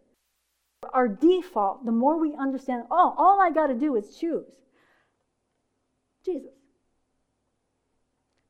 [0.93, 4.51] Our default, the more we understand, oh, all I got to do is choose
[6.23, 6.51] Jesus.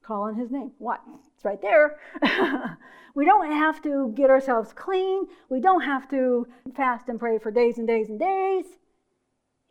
[0.04, 0.72] Call on his name.
[0.80, 1.00] What?
[1.44, 2.00] It's right there.
[3.16, 5.28] we don't have to get ourselves clean.
[5.50, 8.66] We don't have to fast and pray for days and days and days.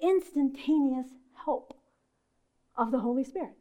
[0.00, 1.06] Instantaneous
[1.44, 1.74] help
[2.76, 3.54] of the Holy Spirit.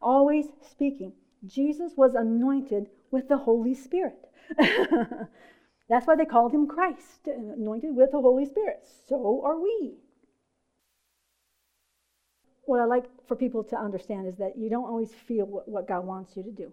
[0.00, 1.14] Always speaking.
[1.46, 4.28] Jesus was anointed with the Holy Spirit.
[4.58, 8.84] That's why they called him Christ, anointed with the Holy Spirit.
[9.08, 9.94] So are we.
[12.66, 15.88] What I like for people to understand is that you don't always feel what, what
[15.88, 16.72] God wants you to do,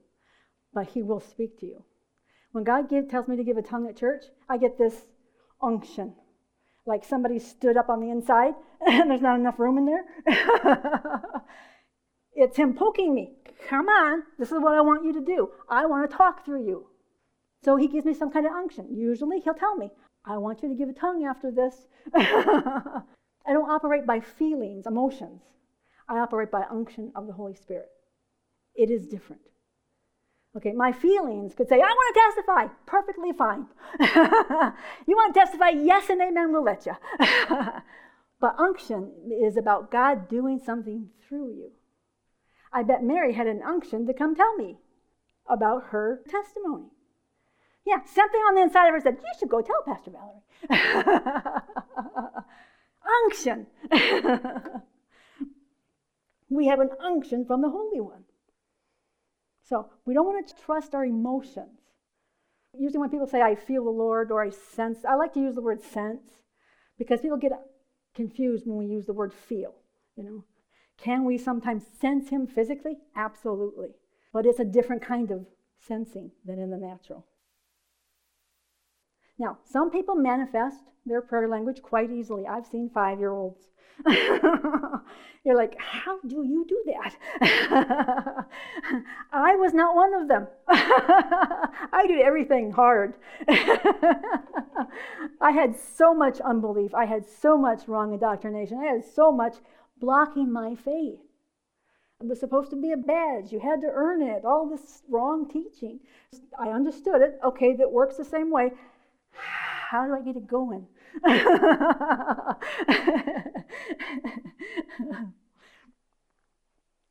[0.76, 1.84] but He will speak to you.
[2.52, 4.94] When God give, tells me to give a tongue at church, I get this
[5.62, 6.14] unction.
[6.86, 8.54] Like somebody stood up on the inside
[8.88, 10.06] and there's not enough room in there.
[12.34, 13.34] it's Him poking me.
[13.68, 15.50] Come on, this is what I want you to do.
[15.68, 16.88] I want to talk through you.
[17.64, 18.96] So he gives me some kind of unction.
[18.96, 19.90] Usually he'll tell me,
[20.24, 21.88] I want you to give a tongue after this.
[22.16, 23.02] I
[23.48, 25.42] don't operate by feelings, emotions.
[26.08, 27.90] I operate by unction of the Holy Spirit.
[28.76, 29.42] It is different.
[30.56, 32.68] Okay, my feelings could say, I want to testify.
[32.86, 33.68] Perfectly fine.
[35.06, 35.70] you want to testify?
[35.70, 36.96] Yes and amen, we'll let you.
[38.40, 41.72] but unction is about God doing something through you.
[42.72, 44.78] I bet Mary had an unction to come tell me
[45.48, 46.86] about her testimony.
[47.86, 50.44] Yeah, something on the inside of her said, You should go tell Pastor Valerie.
[53.26, 53.68] unction.
[56.50, 58.25] we have an unction from the Holy One.
[59.68, 61.80] So we don't want to trust our emotions.
[62.78, 65.56] Usually, when people say, I feel the Lord or I sense, I like to use
[65.56, 66.42] the word sense
[66.98, 67.52] because people get
[68.14, 69.74] confused when we use the word feel.
[70.16, 70.44] You know,
[70.98, 72.98] can we sometimes sense Him physically?
[73.16, 73.90] Absolutely.
[74.34, 75.46] But it's a different kind of
[75.80, 77.26] sensing than in the natural.
[79.38, 82.48] Now, some people manifest their prayer language quite easily.
[82.48, 83.68] I've seen five year olds.
[85.46, 87.16] You're like, how do you do that?
[89.32, 90.48] I was not one of them.
[90.68, 93.14] I did everything hard.
[93.48, 96.96] I had so much unbelief.
[96.96, 98.80] I had so much wrong indoctrination.
[98.80, 99.58] I had so much
[100.00, 101.20] blocking my faith.
[102.22, 103.52] It was supposed to be a badge.
[103.52, 104.46] You had to earn it.
[104.46, 106.00] All this wrong teaching.
[106.58, 107.40] I understood it.
[107.44, 108.72] Okay, that works the same way.
[109.36, 110.88] How do I get it going?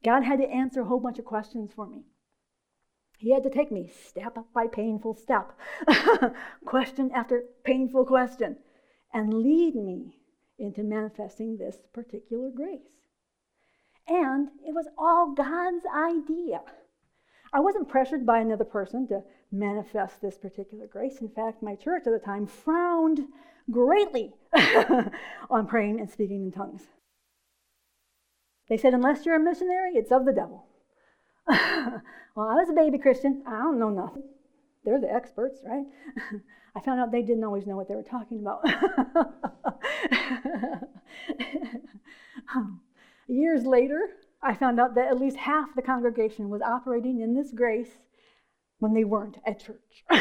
[0.04, 2.04] God had to answer a whole bunch of questions for me.
[3.18, 5.52] He had to take me step by painful step,
[6.66, 8.56] question after painful question,
[9.12, 10.18] and lead me
[10.58, 12.82] into manifesting this particular grace.
[14.06, 16.60] And it was all God's idea.
[17.52, 19.22] I wasn't pressured by another person to
[19.54, 21.18] manifest this particular grace.
[21.20, 23.20] In fact, my church at the time frowned
[23.70, 24.34] greatly
[25.50, 26.82] on praying and speaking in tongues.
[28.68, 30.66] They said, unless you're a missionary, it's of the devil.
[31.48, 32.02] well,
[32.36, 33.42] I was a baby Christian.
[33.46, 34.24] I don't know nothing.
[34.84, 35.84] They're the experts, right?
[36.76, 38.64] I found out they didn't always know what they were talking about.
[43.28, 44.00] Years later,
[44.42, 47.98] I found out that at least half the congregation was operating in this grace
[48.84, 50.04] when they weren't at church.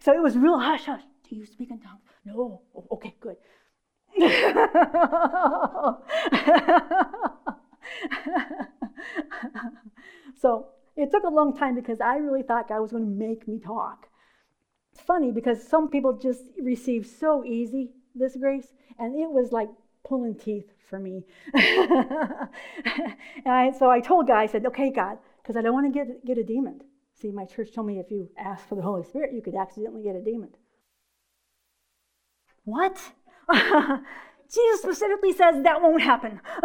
[0.00, 1.00] so it was real hush hush.
[1.26, 2.02] Do you speak in tongues?
[2.26, 2.60] No.
[2.76, 3.36] Oh, okay, good.
[10.38, 13.48] so it took a long time because I really thought God was going to make
[13.48, 14.08] me talk.
[14.92, 19.70] It's funny because some people just receive so easy this grace, and it was like
[20.04, 21.24] pulling teeth for me.
[21.54, 22.50] and
[23.46, 26.24] I, so I told God, I said, okay, God, because I don't want to get,
[26.24, 26.82] get a demon.
[27.20, 30.02] See, my church told me if you ask for the Holy Spirit, you could accidentally
[30.02, 30.50] get a demon.
[32.64, 32.98] What?
[34.52, 36.40] Jesus specifically says that won't happen.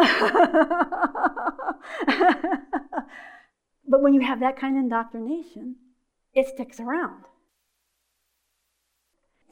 [3.88, 5.76] but when you have that kind of indoctrination,
[6.34, 7.24] it sticks around.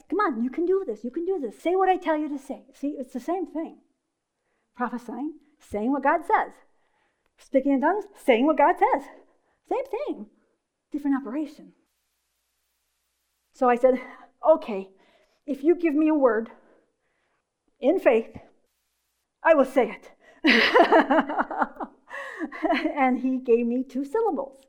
[0.09, 1.03] Come on, you can do this.
[1.03, 1.61] You can do this.
[1.61, 2.63] Say what I tell you to say.
[2.73, 3.79] See, it's the same thing.
[4.75, 6.53] Prophesying, saying what God says.
[7.37, 9.03] Speaking in tongues, saying what God says.
[9.69, 10.27] Same thing,
[10.91, 11.73] different operation.
[13.53, 14.01] So I said,
[14.47, 14.89] okay,
[15.45, 16.49] if you give me a word
[17.79, 18.37] in faith,
[19.43, 20.11] I will say it.
[22.95, 24.61] and he gave me two syllables.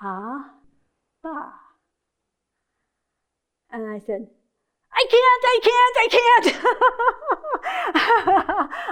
[0.00, 0.54] Ah,
[1.22, 1.52] ba.
[3.70, 4.28] And I said,
[4.94, 6.46] I can't, I can't, I can't.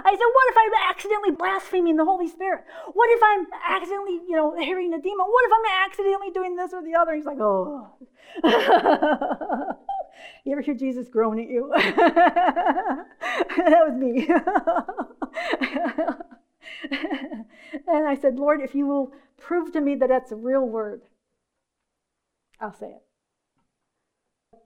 [0.07, 2.65] I said, what if I'm accidentally blaspheming the Holy Spirit?
[2.95, 5.27] What if I'm accidentally, you know, hearing a demon?
[5.27, 7.15] What if I'm accidentally doing this or the other?
[7.15, 7.91] He's like, oh.
[10.45, 11.71] you ever hear Jesus groan at you?
[11.77, 13.07] that
[13.87, 14.27] was me.
[17.87, 21.03] and I said, Lord, if you will prove to me that that's a real word,
[22.59, 23.03] I'll say it.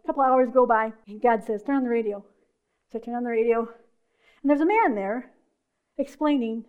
[0.07, 2.25] Couple hours go by, and God says, Turn on the radio.
[2.93, 5.31] So I turn on the radio, and there's a man there
[5.97, 6.65] explaining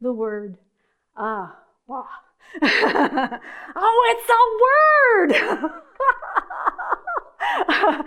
[0.00, 0.58] the word
[1.16, 1.56] ah,
[1.88, 2.08] oh,
[4.12, 5.32] it's a word!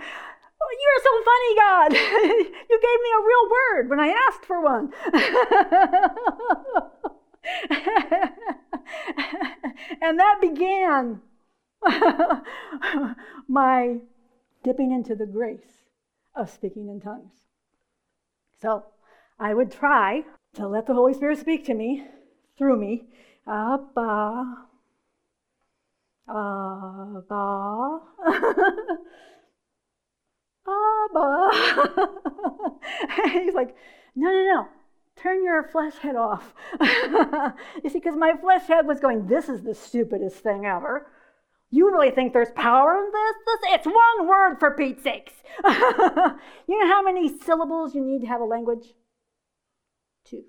[0.80, 1.92] You're so funny, God.
[2.70, 4.92] you gave me a real word when I asked for one.
[10.00, 11.20] and that began
[13.48, 13.98] my
[14.62, 15.84] dipping into the grace
[16.34, 17.32] of speaking in tongues.
[18.60, 18.84] So
[19.38, 22.06] I would try to let the Holy Spirit speak to me
[22.58, 23.04] through me.
[23.46, 24.66] Abba.
[26.28, 28.00] Abba.
[30.68, 31.50] Abba.
[33.32, 33.74] He's like,
[34.14, 34.68] no, no, no.
[35.16, 36.54] Turn your flesh head off.
[36.80, 41.06] you see, because my flesh head was going, this is the stupidest thing ever.
[41.70, 43.36] You really think there's power in this?
[43.46, 45.32] this it's one word for Pete's sakes.
[45.64, 48.94] you know how many syllables you need to have a language?
[50.24, 50.44] Two.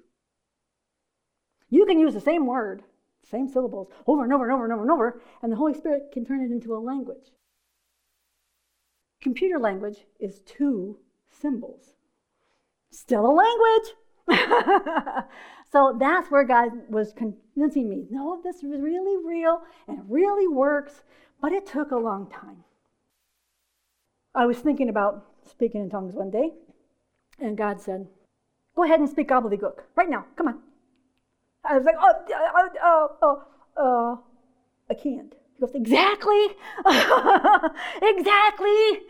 [1.69, 2.83] You can use the same word,
[3.23, 6.11] same syllables, over and over and over and over and over, and the Holy Spirit
[6.11, 7.31] can turn it into a language.
[9.21, 10.97] Computer language is two
[11.29, 11.93] symbols.
[12.89, 13.33] Still a
[14.27, 15.23] language.
[15.71, 20.47] so that's where God was convincing me no, this is really real and it really
[20.47, 21.03] works,
[21.41, 22.63] but it took a long time.
[24.33, 26.51] I was thinking about speaking in tongues one day,
[27.39, 28.07] and God said,
[28.75, 30.25] Go ahead and speak gobbledygook right now.
[30.37, 30.59] Come on.
[31.65, 33.43] I was like, Oh, oh, oh, oh,
[33.77, 34.23] oh
[34.89, 35.33] I can't.
[35.55, 36.47] He goes, Exactly.
[38.01, 39.01] exactly.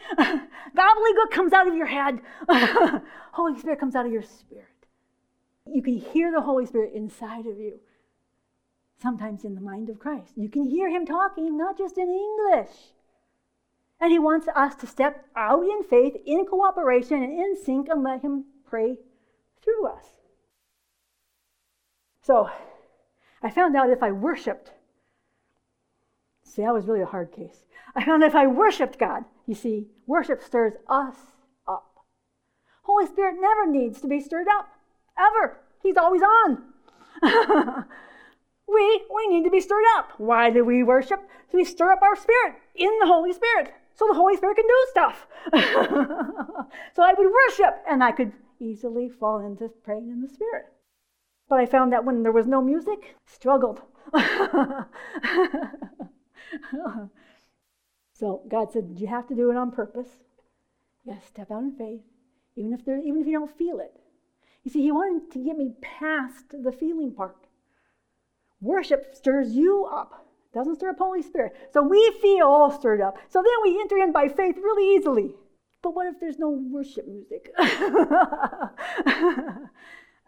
[0.75, 2.21] Gobbledygook comes out of your head.
[3.33, 4.70] Holy Spirit comes out of your spirit.
[5.73, 7.79] You can hear the Holy Spirit inside of you,
[9.01, 10.33] sometimes in the mind of Christ.
[10.35, 12.75] You can hear him talking, not just in English.
[13.99, 18.03] And he wants us to step out in faith, in cooperation, and in sync, and
[18.03, 18.97] let him pray
[19.63, 20.05] through us.
[22.21, 22.49] So
[23.41, 24.71] I found out if I worshiped,
[26.43, 27.63] see, that was really a hard case.
[27.95, 31.15] I found if I worshiped God, you see, worship stirs us
[31.67, 31.99] up.
[32.83, 34.69] Holy Spirit never needs to be stirred up
[35.21, 35.57] ever.
[35.81, 36.63] He's always on.
[38.67, 40.11] we, we need to be stirred up.
[40.17, 41.21] Why do we worship?
[41.51, 44.65] So we stir up our spirit in the Holy Spirit so the Holy Spirit can
[44.65, 45.27] do stuff.
[46.95, 50.65] so I would worship and I could easily fall into praying in the Spirit.
[51.47, 53.81] But I found that when there was no music, struggled.
[58.13, 60.07] so God said, You have to do it on purpose.
[61.05, 62.01] To step out in faith,
[62.55, 64.00] even if there, even if you don't feel it.
[64.63, 67.47] You see, he wanted to get me past the feeling part.
[68.59, 71.53] Worship stirs you up, doesn't stir up Holy Spirit.
[71.73, 73.17] So we feel all stirred up.
[73.29, 75.35] So then we enter in by faith really easily.
[75.81, 77.51] But what if there's no worship music?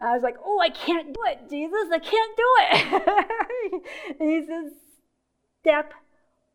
[0.00, 1.88] I was like, oh, I can't do it, Jesus.
[1.92, 3.82] I can't do it.
[4.20, 4.72] and he says,
[5.60, 5.94] step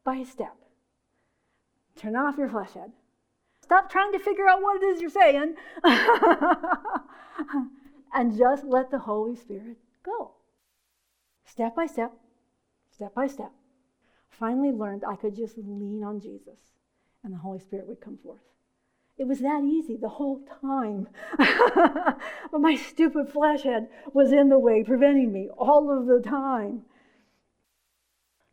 [0.03, 0.55] by step.
[1.95, 2.91] Turn off your flesh head.
[3.70, 5.53] Stop trying to figure out what it is you're saying.
[8.11, 10.32] and just let the Holy Spirit go.
[11.45, 12.11] Step by step,
[12.91, 13.51] step by step.
[14.32, 16.57] Finally learned I could just lean on Jesus
[17.24, 18.39] and the Holy Spirit would come forth.
[19.20, 21.07] It was that easy the whole time.
[21.38, 26.86] but my stupid flesh head was in the way, preventing me all of the time.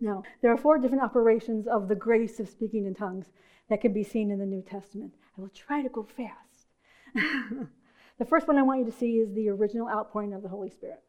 [0.01, 3.31] Now, there are four different operations of the grace of speaking in tongues
[3.69, 5.15] that can be seen in the New Testament.
[5.37, 6.67] I will try to go fast.
[8.19, 10.71] The first one I want you to see is the original outpouring of the Holy
[10.71, 11.03] Spirit.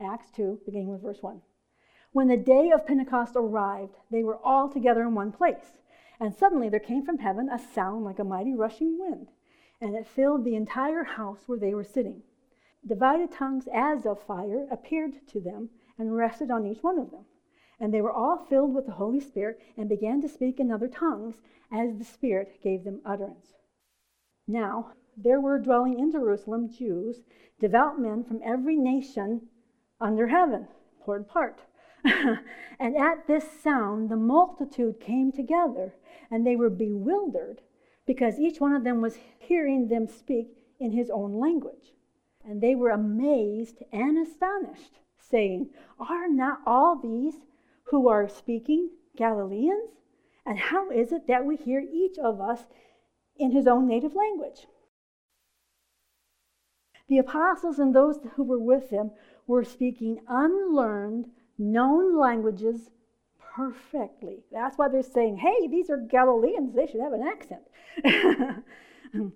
[0.00, 1.42] Acts 2, beginning with verse 1.
[2.12, 5.80] When the day of Pentecost arrived, they were all together in one place.
[6.20, 9.32] And suddenly there came from heaven a sound like a mighty rushing wind,
[9.80, 12.22] and it filled the entire house where they were sitting.
[12.86, 17.24] Divided tongues as of fire appeared to them and rested on each one of them.
[17.80, 20.88] And they were all filled with the Holy Spirit and began to speak in other
[20.88, 21.36] tongues
[21.72, 23.54] as the Spirit gave them utterance.
[24.46, 27.22] Now, there were dwelling in Jerusalem Jews,
[27.60, 29.48] devout men from every nation
[30.00, 30.68] under heaven.
[30.98, 31.62] important part.
[32.04, 35.94] and at this sound, the multitude came together,
[36.30, 37.62] and they were bewildered
[38.06, 40.48] because each one of them was hearing them speak
[40.78, 41.94] in his own language.
[42.44, 47.36] And they were amazed and astonished, saying, Are not all these
[47.84, 49.90] who are speaking Galileans?
[50.46, 52.64] And how is it that we hear each of us
[53.36, 54.66] in his own native language?
[57.08, 59.10] The apostles and those who were with them
[59.46, 61.26] were speaking unlearned,
[61.58, 62.90] known languages
[63.38, 64.44] perfectly.
[64.50, 67.62] That's why they're saying, hey, these are Galileans, they should have an accent.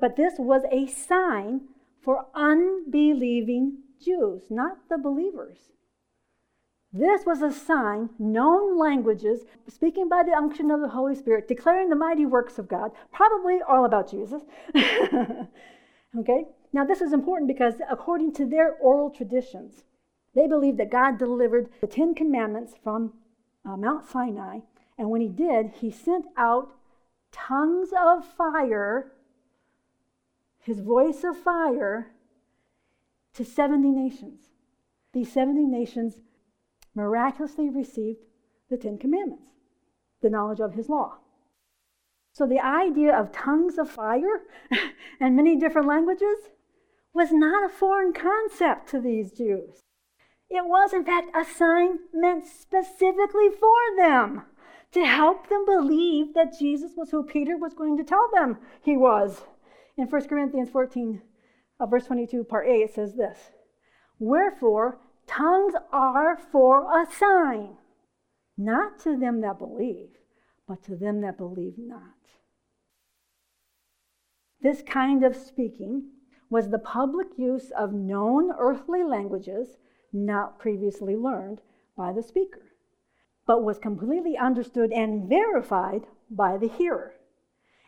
[0.00, 1.62] but this was a sign
[2.00, 5.58] for unbelieving Jews, not the believers.
[6.92, 11.88] This was a sign, known languages, speaking by the unction of the Holy Spirit, declaring
[11.88, 14.42] the mighty works of God, probably all about Jesus.
[16.18, 16.44] okay?
[16.72, 19.84] Now, this is important because according to their oral traditions,
[20.34, 23.14] they believed that God delivered the Ten Commandments from
[23.64, 24.60] uh, Mount Sinai,
[24.98, 26.74] and when he did, he sent out
[27.30, 29.12] tongues of fire,
[30.58, 32.12] his voice of fire,
[33.32, 34.50] to 70 nations.
[35.14, 36.20] These 70 nations
[36.94, 38.20] miraculously received
[38.70, 39.50] the Ten Commandments,
[40.20, 41.18] the knowledge of his law.
[42.32, 44.42] So the idea of tongues of fire
[45.20, 46.38] and many different languages
[47.12, 49.82] was not a foreign concept to these Jews.
[50.48, 54.42] It was, in fact, a sign meant specifically for them
[54.92, 58.96] to help them believe that Jesus was who Peter was going to tell them he
[58.96, 59.42] was.
[59.96, 61.22] In 1 Corinthians 14,
[61.80, 63.38] uh, verse 22, part A, it says this
[64.18, 67.76] Wherefore, tongues are for a sign,
[68.56, 70.10] not to them that believe,
[70.66, 72.14] but to them that believe not.
[74.60, 76.10] This kind of speaking
[76.48, 79.76] was the public use of known earthly languages
[80.12, 81.60] not previously learned
[81.96, 82.72] by the speaker,
[83.46, 87.14] but was completely understood and verified by the hearer.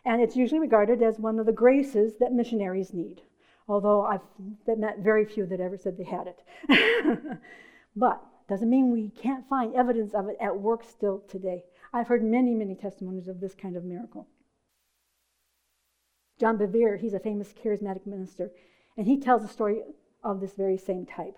[0.03, 3.21] And it's usually regarded as one of the graces that missionaries need,
[3.67, 4.21] although I've
[4.67, 7.37] met very few that ever said they had it.
[7.95, 11.63] but doesn't mean we can't find evidence of it at work still today.
[11.91, 14.27] I've heard many, many testimonies of this kind of miracle.
[16.39, 18.51] John Bevere, he's a famous charismatic minister,
[18.97, 19.81] and he tells a story
[20.23, 21.37] of this very same type.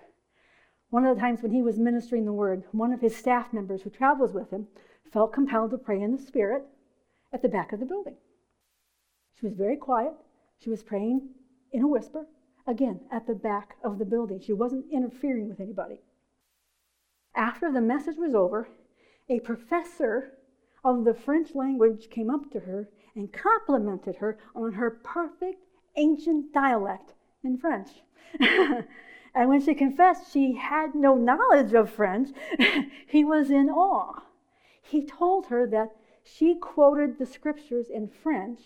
[0.89, 3.84] One of the times when he was ministering the word, one of his staff members
[3.84, 4.67] who travels with him
[5.11, 6.63] felt compelled to pray in the Spirit
[7.32, 8.15] at the back of the building.
[9.39, 10.13] She was very quiet.
[10.59, 11.30] She was praying
[11.78, 12.28] in a whisper,
[12.65, 14.39] again, at the back of the building.
[14.39, 16.01] She wasn't interfering with anybody.
[17.36, 18.67] After the message was over,
[19.30, 20.34] a professor
[20.84, 25.63] of the French language came up to her and complimented her on her perfect
[25.95, 27.13] ancient dialect
[27.43, 27.89] in French.
[29.38, 32.30] And when she confessed she had no knowledge of French,
[33.07, 34.23] he was in awe.
[34.82, 38.59] He told her that she quoted the scriptures in French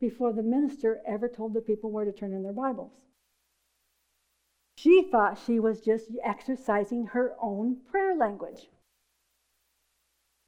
[0.00, 2.92] before the minister ever told the people where to turn in their Bibles.
[4.76, 8.70] She thought she was just exercising her own prayer language.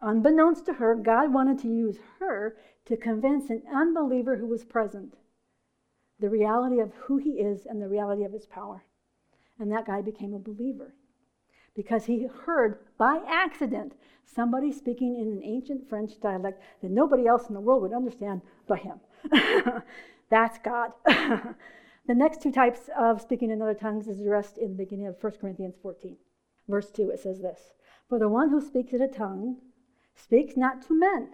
[0.01, 5.15] Unbeknownst to her, God wanted to use her to convince an unbeliever who was present
[6.21, 8.85] the reality of who he is and the reality of his power.
[9.59, 10.95] And that guy became a believer
[11.75, 13.95] because he heard by accident
[14.25, 18.43] somebody speaking in an ancient French dialect that nobody else in the world would understand
[18.67, 19.01] but him.
[20.31, 20.93] That's God.
[21.05, 25.23] the next two types of speaking in other tongues is addressed in the beginning of
[25.23, 26.17] 1 Corinthians 14.
[26.69, 27.73] Verse 2, it says this
[28.09, 29.57] For the one who speaks in a tongue
[30.15, 31.31] speaks not to men,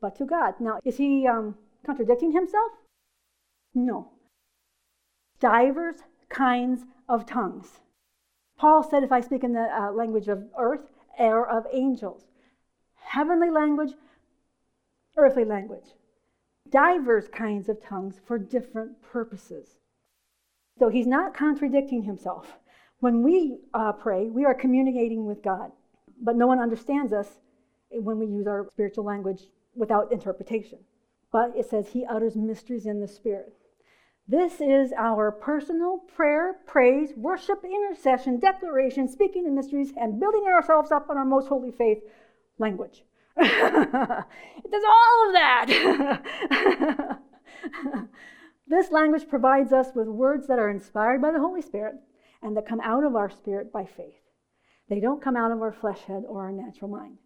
[0.00, 0.54] but to God.
[0.60, 2.72] Now, is he um, contradicting himself?
[3.74, 4.12] No.
[5.40, 5.96] Divers
[6.28, 7.80] kinds of tongues.
[8.56, 12.26] Paul said, if I speak in the uh, language of earth, air of angels,
[12.94, 13.92] heavenly language,
[15.16, 15.94] earthly language,
[16.72, 19.76] diverse kinds of tongues for different purposes.
[20.78, 22.58] So he's not contradicting himself.
[22.98, 25.70] When we uh, pray, we are communicating with God,
[26.20, 27.28] but no one understands us
[27.90, 29.42] when we use our spiritual language
[29.74, 30.78] without interpretation.
[31.30, 33.52] But it says he utters mysteries in the spirit.
[34.28, 40.92] This is our personal prayer, praise, worship, intercession, declaration, speaking in mysteries, and building ourselves
[40.92, 42.02] up on our most holy faith
[42.58, 43.04] language.
[43.36, 47.18] it does all of that.
[48.66, 51.94] this language provides us with words that are inspired by the Holy Spirit
[52.42, 54.20] and that come out of our spirit by faith.
[54.88, 57.18] They don't come out of our flesh head or our natural mind.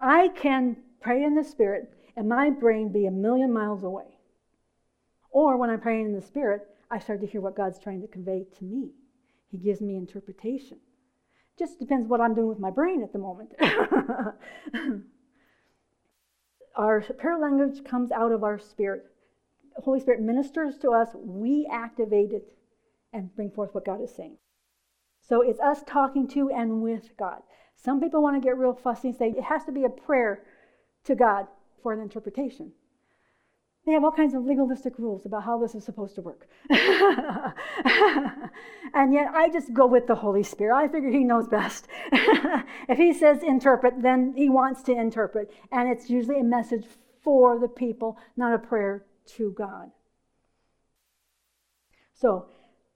[0.00, 4.18] I can pray in the spirit and my brain be a million miles away.
[5.32, 8.06] Or when I'm praying in the Spirit, I start to hear what God's trying to
[8.06, 8.90] convey to me.
[9.50, 10.78] He gives me interpretation.
[11.58, 13.54] Just depends what I'm doing with my brain at the moment.
[16.76, 19.06] our prayer language comes out of our spirit.
[19.76, 22.54] The Holy Spirit ministers to us, we activate it
[23.12, 24.36] and bring forth what God is saying.
[25.20, 27.42] So it's us talking to and with God.
[27.76, 30.44] Some people want to get real fussy and say it has to be a prayer
[31.04, 31.46] to God
[31.82, 32.72] for an interpretation.
[33.84, 36.46] They have all kinds of legalistic rules about how this is supposed to work.
[36.70, 37.52] and
[39.12, 40.76] yet I just go with the Holy Spirit.
[40.76, 41.88] I figure He knows best.
[42.12, 45.50] if He says interpret, then He wants to interpret.
[45.72, 46.84] And it's usually a message
[47.22, 49.04] for the people, not a prayer
[49.36, 49.90] to God.
[52.14, 52.46] So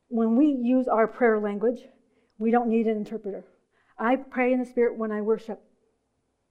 [0.09, 1.80] when we use our prayer language,
[2.39, 3.45] we don't need an interpreter.
[3.99, 5.61] I pray in the Spirit when I worship.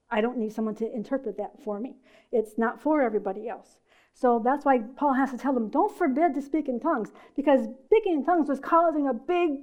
[0.10, 1.96] I don't need someone to interpret that for me.
[2.32, 3.78] It's not for everybody else.
[4.16, 7.68] So that's why Paul has to tell them, don't forbid to speak in tongues, because
[7.86, 9.60] speaking in tongues was causing a big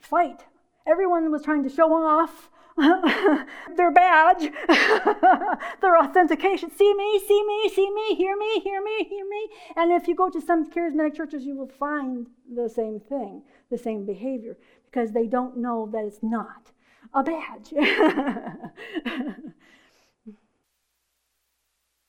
[0.00, 0.44] fight.
[0.86, 4.52] Everyone was trying to show off their badge,
[5.80, 6.70] their authentication.
[6.70, 9.48] See me, see me, see me, hear me, hear me, hear me.
[9.74, 13.42] And if you go to some charismatic churches, you will find the same thing,
[13.72, 16.70] the same behavior, because they don't know that it's not
[17.12, 17.74] a badge.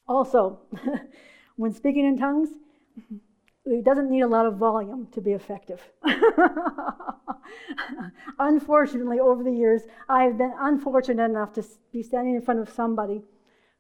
[0.08, 0.60] also,
[1.58, 2.50] when speaking in tongues,
[2.98, 3.18] mm-hmm.
[3.66, 5.82] it doesn't need a lot of volume to be effective.
[8.40, 13.24] Unfortunately, over the years, I've been unfortunate enough to be standing in front of somebody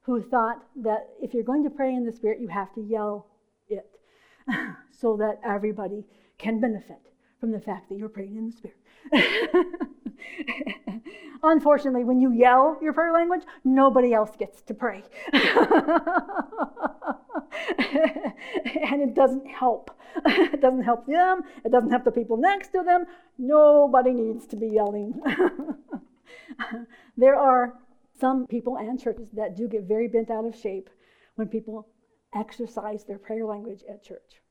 [0.01, 3.28] who thought that if you're going to pray in the Spirit, you have to yell
[3.69, 3.89] it
[4.91, 6.05] so that everybody
[6.38, 8.78] can benefit from the fact that you're praying in the Spirit.
[11.43, 15.03] Unfortunately, when you yell your prayer language, nobody else gets to pray.
[17.77, 19.91] and it doesn't help.
[20.25, 23.05] It doesn't help them, it doesn't help the people next to them.
[23.37, 25.21] Nobody needs to be yelling.
[27.17, 27.75] there are
[28.19, 30.89] some people and churches that do get very bent out of shape
[31.35, 31.87] when people
[32.33, 34.41] exercise their prayer language at church.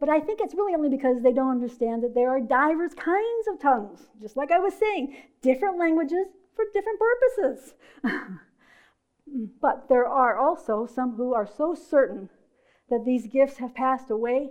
[0.00, 3.46] But I think it's really only because they don't understand that there are diverse kinds
[3.48, 6.26] of tongues, just like I was saying, different languages
[6.56, 7.74] for different purposes.
[9.60, 12.30] but there are also some who are so certain
[12.92, 14.50] that these gifts have passed away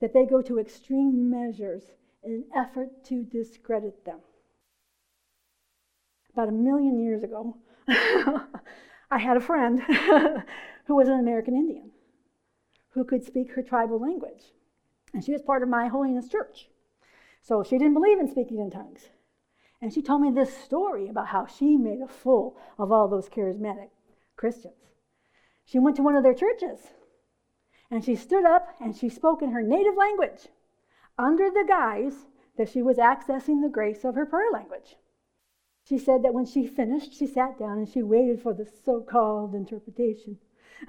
[0.00, 1.82] that they go to extreme measures
[2.22, 4.20] in an effort to discredit them.
[6.32, 7.56] About a million years ago,
[9.10, 9.82] I had a friend
[10.84, 11.90] who was an American Indian
[12.90, 14.52] who could speak her tribal language.
[15.12, 16.68] And she was part of my holiness church.
[17.42, 19.08] So she didn't believe in speaking in tongues.
[19.82, 23.28] And she told me this story about how she made a fool of all those
[23.28, 23.88] charismatic
[24.36, 24.74] Christians.
[25.64, 26.78] She went to one of their churches
[27.90, 30.48] and she stood up and she spoke in her native language
[31.18, 32.26] under the guise
[32.56, 34.96] that she was accessing the grace of her prayer language.
[35.84, 39.00] She said that when she finished, she sat down and she waited for the so
[39.00, 40.38] called interpretation.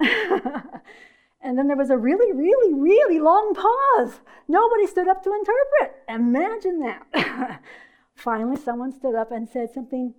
[1.42, 4.20] And then there was a really, really, really long pause.
[4.46, 6.02] Nobody stood up to interpret.
[6.08, 7.60] Imagine that.
[8.14, 10.14] Finally, someone stood up and said something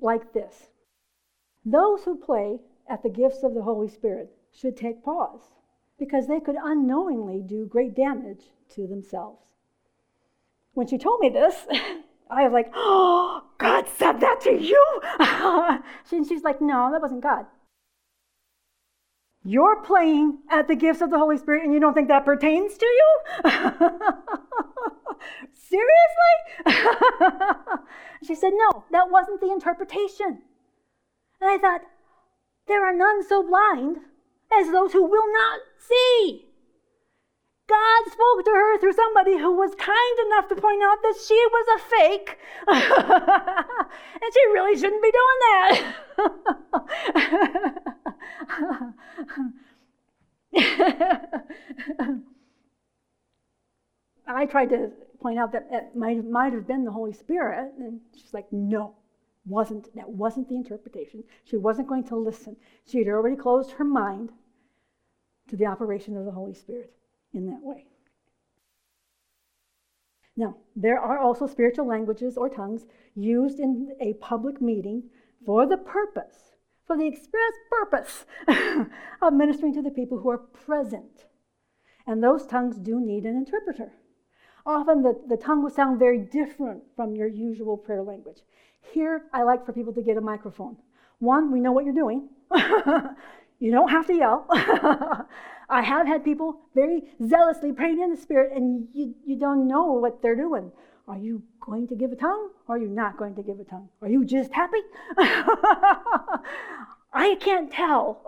[0.00, 0.68] like this
[1.64, 5.42] Those who play at the gifts of the Holy Spirit should take pause
[5.98, 8.44] because they could unknowingly do great damage
[8.74, 9.42] to themselves.
[10.74, 11.66] When she told me this,
[12.30, 15.00] I was like, Oh, God said that to you?
[16.28, 17.46] she's like, No, that wasn't God.
[19.44, 22.76] You're playing at the gifts of the Holy Spirit and you don't think that pertains
[22.76, 23.20] to you?
[25.54, 26.34] Seriously?
[28.26, 30.42] she said, No, that wasn't the interpretation.
[31.40, 31.80] And I thought,
[32.66, 33.98] There are none so blind
[34.52, 36.44] as those who will not see.
[37.68, 41.34] God spoke to her through somebody who was kind enough to point out that she
[41.34, 42.38] was a fake.
[42.66, 45.94] and she really shouldn't be doing that.
[54.28, 54.90] I tried to
[55.20, 58.94] point out that it might, might have been the Holy Spirit, and she's like, no,
[59.48, 59.94] wasn't.
[59.94, 61.24] That wasn't the interpretation.
[61.44, 62.56] She wasn't going to listen.
[62.86, 64.30] She had already closed her mind
[65.48, 66.92] to the operation of the Holy Spirit
[67.32, 67.86] in that way.
[70.36, 75.10] Now, there are also spiritual languages or tongues used in a public meeting
[75.44, 76.48] for the purpose
[76.88, 78.24] for the express purpose
[79.22, 81.26] of ministering to the people who are present.
[82.06, 83.92] And those tongues do need an interpreter.
[84.68, 88.40] Often the, the tongue will sound very different from your usual prayer language.
[88.92, 90.76] Here, I like for people to get a microphone.
[91.20, 92.28] One, we know what you're doing.
[93.60, 94.44] you don't have to yell.
[95.70, 99.92] I have had people very zealously praying in the Spirit, and you, you don't know
[99.92, 100.70] what they're doing
[101.06, 103.64] Are you going to give a tongue or are you not going to give a
[103.64, 103.88] tongue?
[104.02, 104.82] Are you just happy?
[107.14, 108.20] I can't tell.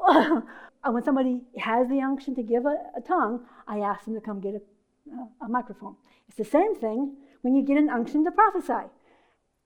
[0.86, 4.40] when somebody has the unction to give a, a, tongue, I ask them to come
[4.40, 5.96] get a, a microphone.
[6.30, 8.88] It's the same thing when you get an unction to prophesy.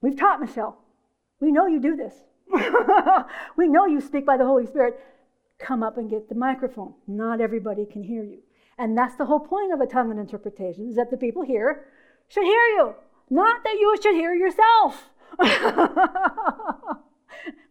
[0.01, 0.79] We've taught Michelle.
[1.39, 2.15] We know you do this.
[3.57, 4.99] we know you speak by the Holy Spirit.
[5.59, 6.95] Come up and get the microphone.
[7.07, 8.39] Not everybody can hear you.
[8.79, 11.85] And that's the whole point of a tongue and interpretation, is that the people here
[12.29, 12.95] should hear you,
[13.29, 15.11] not that you should hear yourself.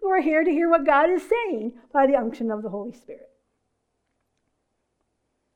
[0.03, 3.32] We're here to hear what God is saying by the unction of the Holy Spirit.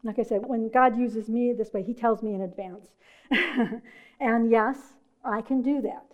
[0.07, 2.87] Like I said, when God uses me this way, He tells me in advance.
[4.21, 4.77] and yes,
[5.23, 6.05] I can do that.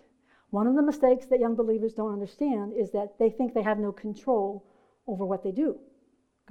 [0.50, 3.78] One of the mistakes that young believers don't understand is that they think they have
[3.78, 4.66] no control
[5.06, 5.78] over what they do.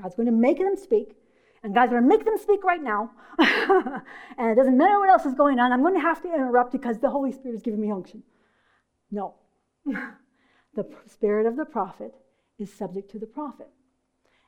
[0.01, 1.17] God's going to make them speak,
[1.63, 3.11] and God's going to make them speak right now.
[3.37, 5.73] and it doesn't matter what else is going on.
[5.73, 8.23] I'm going to have to interrupt because the Holy Spirit is giving me unction.
[9.11, 9.35] No.
[9.85, 12.13] the spirit of the prophet
[12.57, 13.67] is subject to the prophet.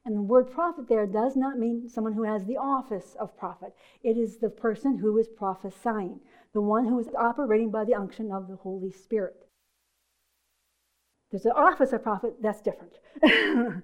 [0.06, 3.74] And the word prophet there does not mean someone who has the office of prophet.
[4.04, 6.20] It is the person who is prophesying,
[6.54, 9.48] the one who is operating by the unction of the Holy Spirit.
[11.32, 12.94] There's an office of prophet, that's different.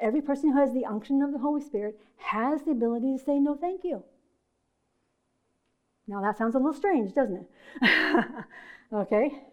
[0.00, 3.38] Every person who has the unction of the Holy Spirit has the ability to say
[3.38, 4.02] no thank you.
[6.08, 7.48] Now that sounds a little strange, doesn't it?
[8.92, 9.44] okay?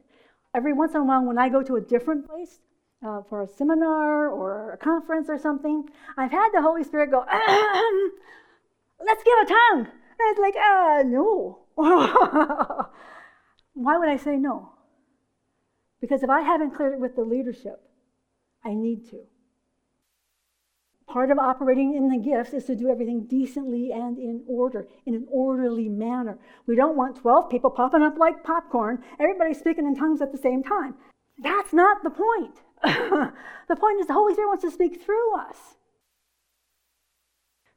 [0.53, 2.59] Every once in a while, when I go to a different place
[3.06, 7.26] uh, for a seminar or a conference or something, I've had the Holy Spirit go,
[9.06, 9.88] let's give a tongue.
[10.20, 11.60] And it's like, uh, no.
[13.74, 14.74] Why would I say no?
[15.99, 17.82] Because if I haven't cleared it with the leadership,
[18.64, 19.22] I need to.
[21.08, 25.14] Part of operating in the gifts is to do everything decently and in order, in
[25.14, 26.39] an orderly manner.
[26.68, 30.38] We don't want 12 people popping up like popcorn, everybody speaking in tongues at the
[30.38, 30.95] same time.
[31.38, 32.62] That's not the point.
[33.68, 35.58] the point is the Holy Spirit wants to speak through us.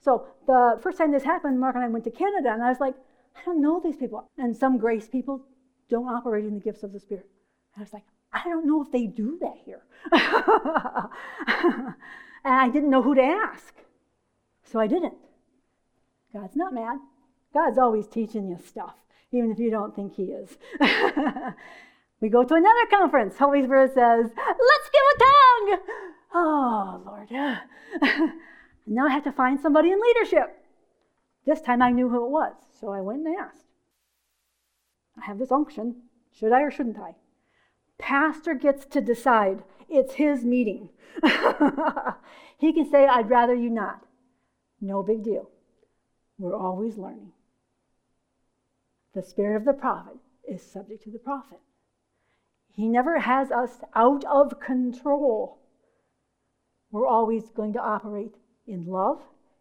[0.01, 2.81] So the first time this happened, Mark and I went to Canada, and I was
[2.81, 2.95] like,
[3.37, 4.29] I don't know these people.
[4.39, 5.43] And some grace people
[5.89, 7.27] don't operate in the gifts of the Spirit.
[7.75, 9.83] And I was like, I don't know if they do that here.
[12.45, 13.75] and I didn't know who to ask.
[14.65, 15.15] So I didn't.
[16.33, 16.99] God's not mad.
[17.53, 18.97] God's always teaching you stuff,
[19.31, 20.59] even if you don't think He is.
[22.25, 23.37] we go to another conference.
[23.37, 25.79] Holy Spirit says, Let's give a tongue.
[26.33, 27.31] Oh, Lord.
[28.87, 30.57] now I have to find somebody in leadership.
[31.45, 33.67] This time I knew who it was, so I went and asked.
[35.21, 35.97] I have this unction.
[36.33, 37.17] Should I or shouldn't I?
[37.99, 39.63] Pastor gets to decide.
[39.91, 40.89] It's his meeting.
[42.59, 44.07] he can say, I'd rather you not.
[44.81, 45.51] No big deal.
[46.39, 47.33] We're always learning.
[49.15, 50.17] The spirit of the prophet
[50.49, 51.59] is subject to the prophet.
[52.75, 55.59] He never has us out of control.
[56.91, 58.35] We're always going to operate
[58.67, 59.21] in love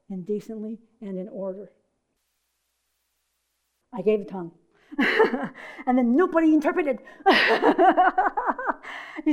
[0.09, 1.71] and decently and in order.
[3.93, 4.51] I gave a tongue.
[4.97, 6.99] and then nobody interpreted.
[7.27, 7.33] he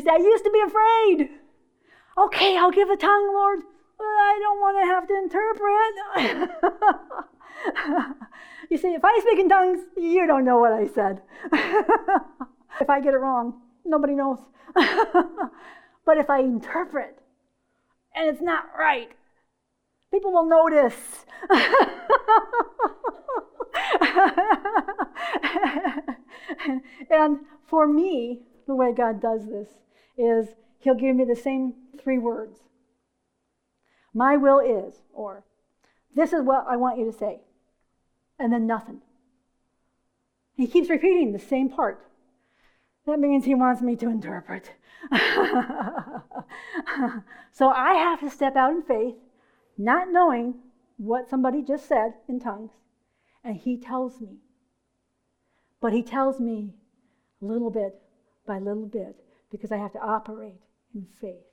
[0.00, 1.30] said, I used to be afraid.
[2.18, 3.60] Okay, I'll give a tongue, Lord.
[3.96, 5.94] But I don't want to have to interpret.
[8.70, 11.22] you see, if I speak in tongues, you don't know what I said.
[12.80, 14.38] if I get it wrong, nobody knows.
[14.74, 17.18] but if I interpret
[18.14, 19.10] and it's not right,
[20.10, 21.26] people will notice.
[27.10, 29.68] and for me, the way God does this
[30.16, 32.60] is He'll give me the same three words.
[34.14, 35.44] My will is, or
[36.14, 37.40] this is what I want you to say,
[38.38, 39.02] and then nothing.
[40.56, 42.04] He keeps repeating the same part.
[43.06, 44.72] That means he wants me to interpret.
[47.52, 49.14] so I have to step out in faith,
[49.78, 50.54] not knowing
[50.96, 52.72] what somebody just said in tongues,
[53.42, 54.36] and he tells me.
[55.80, 56.74] But he tells me
[57.40, 57.94] little bit
[58.46, 59.16] by little bit
[59.50, 60.60] because I have to operate
[60.94, 61.46] in faith.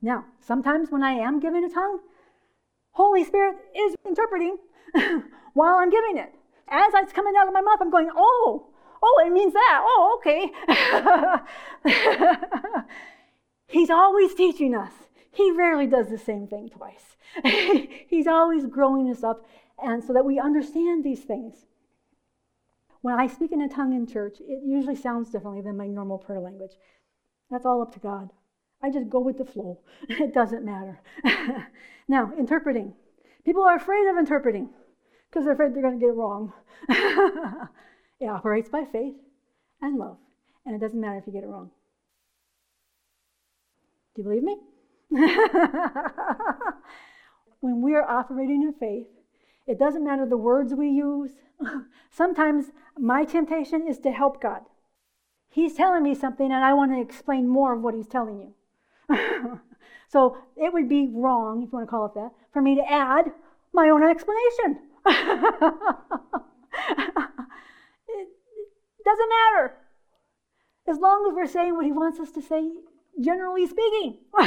[0.00, 2.00] Now, sometimes when I am giving a tongue,
[2.92, 4.56] Holy Spirit is interpreting
[5.52, 6.32] while I'm giving it.
[6.68, 8.66] As it's coming out of my mouth, I'm going, oh,
[9.02, 9.82] oh, it means that.
[9.84, 10.50] Oh, okay.
[13.68, 14.92] He's always teaching us.
[15.30, 17.16] He rarely does the same thing twice.
[18.08, 19.46] He's always growing us up
[19.82, 21.66] and so that we understand these things.
[23.02, 26.18] When I speak in a tongue in church, it usually sounds differently than my normal
[26.18, 26.72] prayer language.
[27.50, 28.30] That's all up to God.
[28.82, 29.80] I just go with the flow.
[30.08, 31.00] It doesn't matter.
[32.08, 32.94] now, interpreting.
[33.44, 34.70] People are afraid of interpreting
[35.36, 36.50] because they're afraid they're going to get it wrong.
[38.20, 39.16] it operates by faith
[39.82, 40.16] and love,
[40.64, 41.70] and it doesn't matter if you get it wrong.
[44.14, 44.56] Do you believe me?
[47.60, 49.08] when we are operating in faith,
[49.66, 51.32] it doesn't matter the words we use.
[52.10, 52.68] Sometimes
[52.98, 54.62] my temptation is to help God.
[55.50, 58.40] He's telling me something, and I want to explain more of what He's telling
[59.10, 59.60] you.
[60.08, 62.90] so it would be wrong, if you want to call it that, for me to
[62.90, 63.26] add
[63.74, 64.78] my own explanation.
[68.08, 68.28] it
[69.04, 69.74] doesn't matter.
[70.88, 72.70] As long as we're saying what He wants us to say,
[73.20, 74.18] generally speaking.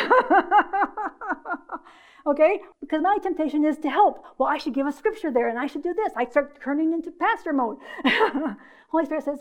[2.27, 2.59] okay?
[2.81, 4.23] Because my temptation is to help.
[4.37, 6.11] Well, I should give a scripture there and I should do this.
[6.15, 7.77] I start turning into pastor mode.
[8.89, 9.39] Holy Spirit says,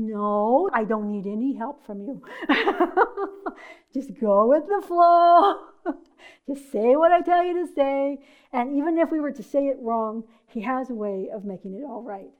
[0.00, 2.22] No, I don't need any help from you.
[3.92, 5.56] Just go with the flow.
[6.46, 8.18] Just say what I tell you to say.
[8.52, 11.74] And even if we were to say it wrong, He has a way of making
[11.74, 12.30] it all right.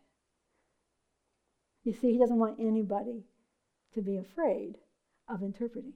[1.83, 3.25] You see, He doesn't want anybody
[3.95, 4.77] to be afraid
[5.29, 5.95] of interpreting.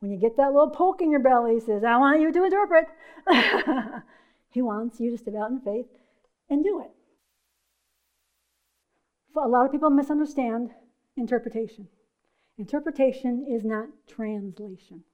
[0.00, 2.44] When you get that little poke in your belly, he says, I want you to
[2.44, 2.88] interpret.
[4.50, 5.86] he wants you to step out in faith
[6.48, 6.90] and do it.
[9.36, 10.70] A lot of people misunderstand
[11.16, 11.88] interpretation.
[12.58, 15.04] Interpretation is not translation.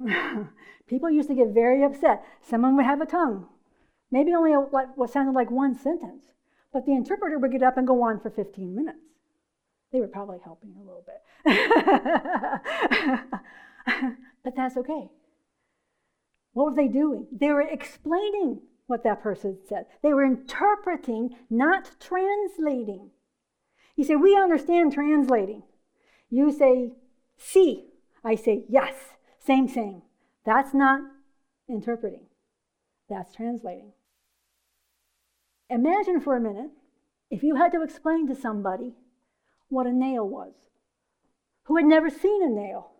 [0.86, 2.24] people used to get very upset.
[2.40, 3.48] Someone would have a tongue,
[4.10, 6.26] maybe only a, what sounded like one sentence,
[6.72, 8.98] but the interpreter would get up and go on for 15 minutes.
[9.92, 11.22] They were probably helping a little bit.
[14.44, 15.08] but that's okay.
[16.52, 17.28] What were they doing?
[17.32, 19.86] They were explaining what that person said.
[20.02, 23.10] They were interpreting, not translating.
[23.96, 25.62] You say, We understand translating.
[26.30, 26.92] You say,
[27.36, 27.86] See.
[28.24, 28.94] I say, Yes.
[29.38, 30.02] Same, same.
[30.44, 31.00] That's not
[31.68, 32.26] interpreting,
[33.08, 33.92] that's translating.
[35.68, 36.70] Imagine for a minute
[37.30, 38.94] if you had to explain to somebody
[39.68, 40.54] what a nail was,
[41.64, 42.92] who had never seen a nail,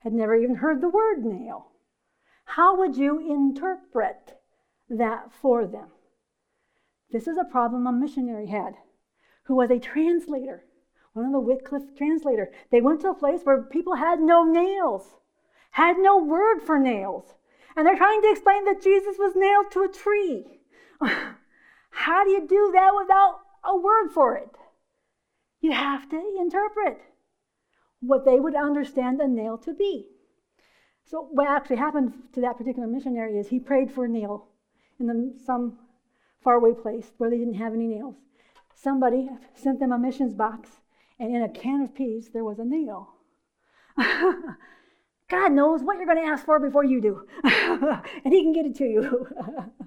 [0.00, 1.68] had never even heard the word nail.
[2.44, 4.38] How would you interpret
[4.88, 5.88] that for them?
[7.10, 8.74] This is a problem a missionary had
[9.44, 10.64] who was a translator,
[11.12, 12.50] one of the Wycliffe translator.
[12.70, 15.14] They went to a place where people had no nails,
[15.70, 17.34] had no word for nails.
[17.76, 20.60] And they're trying to explain that Jesus was nailed to a tree.
[21.90, 24.50] How do you do that without a word for it?
[25.60, 27.00] You have to interpret
[28.00, 30.06] what they would understand a nail to be.
[31.04, 34.48] So, what actually happened to that particular missionary is he prayed for a nail
[34.98, 35.78] in the, some
[36.42, 38.14] faraway place where they didn't have any nails.
[38.74, 40.68] Somebody sent them a missions box,
[41.18, 43.14] and in a can of peas, there was a nail.
[45.28, 48.66] God knows what you're going to ask for before you do, and He can get
[48.66, 49.26] it to you.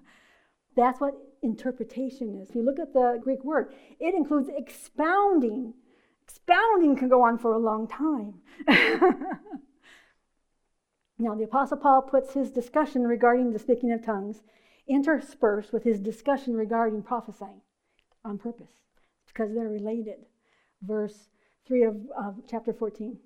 [0.75, 2.49] That's what interpretation is.
[2.49, 5.73] If you look at the Greek word, it includes expounding.
[6.23, 8.33] Expounding can go on for a long time.
[11.17, 14.41] now, the Apostle Paul puts his discussion regarding the speaking of tongues
[14.89, 17.61] interspersed with his discussion regarding prophesying
[18.25, 18.71] on purpose
[19.27, 20.25] because they're related.
[20.81, 21.29] Verse
[21.67, 23.17] 3 of, of chapter 14.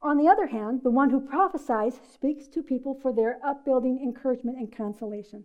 [0.00, 4.58] On the other hand, the one who prophesies speaks to people for their upbuilding, encouragement,
[4.58, 5.44] and consolation.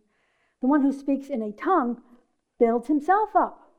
[0.61, 2.01] The one who speaks in a tongue
[2.59, 3.72] builds himself up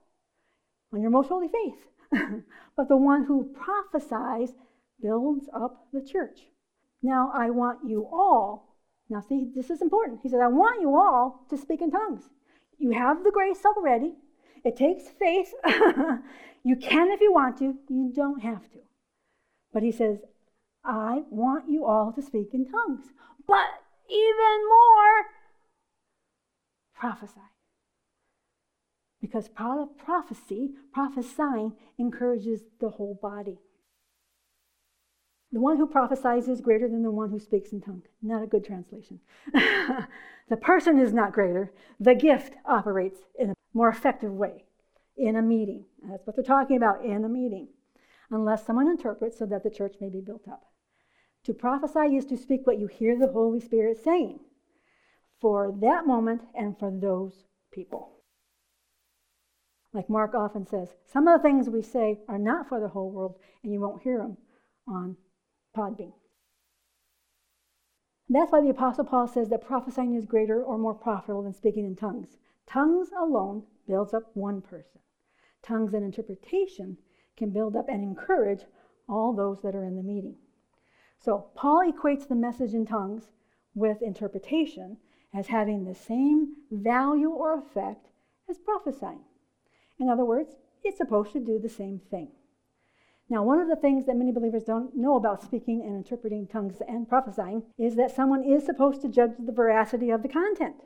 [0.92, 1.86] on your most holy faith.
[2.76, 4.50] but the one who prophesies
[5.00, 6.46] builds up the church.
[7.02, 8.73] Now, I want you all,
[9.08, 10.20] now see, this is important.
[10.22, 12.22] He said, I want you all to speak in tongues.
[12.78, 14.14] You have the grace already.
[14.64, 15.52] It takes faith.
[16.64, 18.78] you can if you want to, you don't have to.
[19.72, 20.18] But he says,
[20.84, 23.04] I want you all to speak in tongues.
[23.46, 23.66] But
[24.08, 25.26] even more,
[26.94, 27.40] prophesy.
[29.20, 33.58] Because prophecy, prophesying, encourages the whole body.
[35.54, 38.02] The one who prophesies is greater than the one who speaks in tongue.
[38.20, 39.20] Not a good translation.
[39.52, 41.72] the person is not greater.
[42.00, 44.64] The gift operates in a more effective way
[45.16, 45.84] in a meeting.
[46.02, 47.68] That's what they're talking about in a meeting.
[48.32, 50.64] Unless someone interprets so that the church may be built up.
[51.44, 54.40] To prophesy is to speak what you hear the Holy Spirit saying
[55.40, 58.16] for that moment and for those people.
[59.92, 63.12] Like Mark often says, some of the things we say are not for the whole
[63.12, 64.36] world, and you won't hear them
[64.88, 65.16] on
[65.76, 66.12] Podbean.
[68.28, 71.84] That's why the Apostle Paul says that prophesying is greater or more profitable than speaking
[71.84, 72.38] in tongues.
[72.66, 75.00] Tongues alone builds up one person.
[75.62, 76.96] Tongues and interpretation
[77.36, 78.64] can build up and encourage
[79.08, 80.36] all those that are in the meeting.
[81.18, 83.30] So, Paul equates the message in tongues
[83.74, 84.98] with interpretation
[85.34, 88.08] as having the same value or effect
[88.48, 89.24] as prophesying.
[89.98, 92.28] In other words, it's supposed to do the same thing.
[93.30, 96.82] Now, one of the things that many believers don't know about speaking and interpreting tongues
[96.86, 100.76] and prophesying is that someone is supposed to judge the veracity of the content.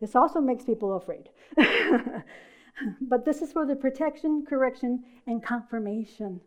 [0.00, 1.30] This also makes people afraid.
[3.00, 6.40] but this is for the protection, correction, and confirmation.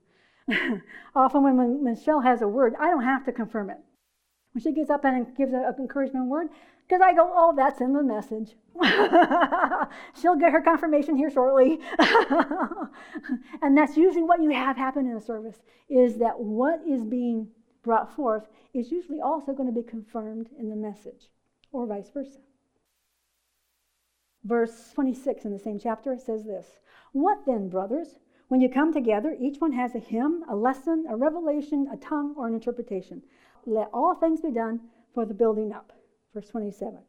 [1.16, 3.78] Often, when Michelle has a word, I don't have to confirm it.
[4.54, 6.48] When she gets up and gives an encouragement word,
[6.88, 8.56] because I go, oh, that's in the message.
[10.20, 11.80] She'll get her confirmation here shortly.
[13.62, 17.48] and that's usually what you have happen in a service, is that what is being
[17.84, 21.30] brought forth is usually also going to be confirmed in the message,
[21.72, 22.40] or vice versa.
[24.44, 26.80] Verse 26 in the same chapter says this
[27.14, 28.16] What then, brothers?
[28.50, 32.36] When you come together, each one has a hymn, a lesson, a revelation, a tongue,
[32.38, 33.24] or an interpretation.
[33.66, 34.82] Let all things be done
[35.14, 35.94] for the building up.
[36.34, 37.00] Verse 27.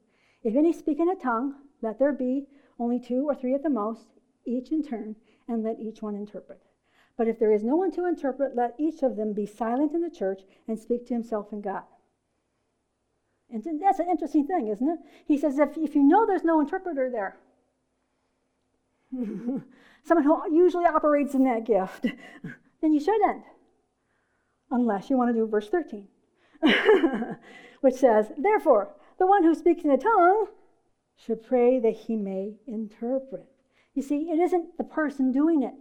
[0.42, 2.46] If any speak in a tongue, let there be
[2.78, 4.06] only two or three at the most,
[4.44, 5.16] each in turn,
[5.48, 6.60] and let each one interpret.
[7.16, 10.02] But if there is no one to interpret, let each of them be silent in
[10.02, 11.84] the church and speak to himself and God.
[13.50, 14.98] And that's an interesting thing, isn't it?
[15.26, 17.36] He says, if, if you know there's no interpreter there,
[20.02, 22.06] someone who usually operates in that gift,
[22.80, 23.44] then you shouldn't.
[24.70, 26.08] Unless you want to do verse 13,
[27.80, 30.46] which says, Therefore, the one who speaks in a tongue
[31.16, 33.46] should pray that he may interpret.
[33.94, 35.74] You see, it isn't the person doing it,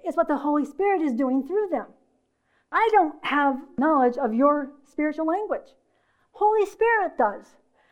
[0.00, 1.86] it's what the Holy Spirit is doing through them.
[2.72, 5.74] I don't have knowledge of your spiritual language.
[6.32, 7.46] Holy Spirit does.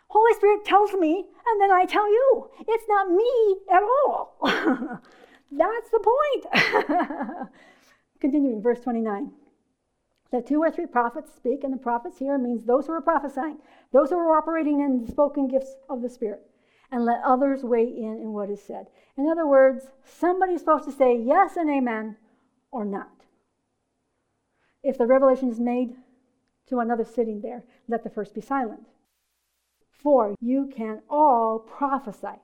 [0.09, 2.51] Holy Spirit tells me, and then I tell you.
[2.67, 4.37] It's not me at all.
[5.51, 6.15] That's the
[6.45, 7.49] point.
[8.21, 9.33] Continuing, verse 29.
[10.31, 13.59] The two or three prophets speak, and the prophets here means those who are prophesying,
[13.93, 16.43] those who are operating in the spoken gifts of the Spirit,
[16.91, 18.89] and let others weigh in in what is said.
[19.17, 22.17] In other words, somebody's supposed to say yes and amen
[22.71, 23.25] or not.
[24.83, 25.97] If the revelation is made
[26.67, 28.87] to another sitting there, let the first be silent.
[29.91, 32.41] For you can all prophesy.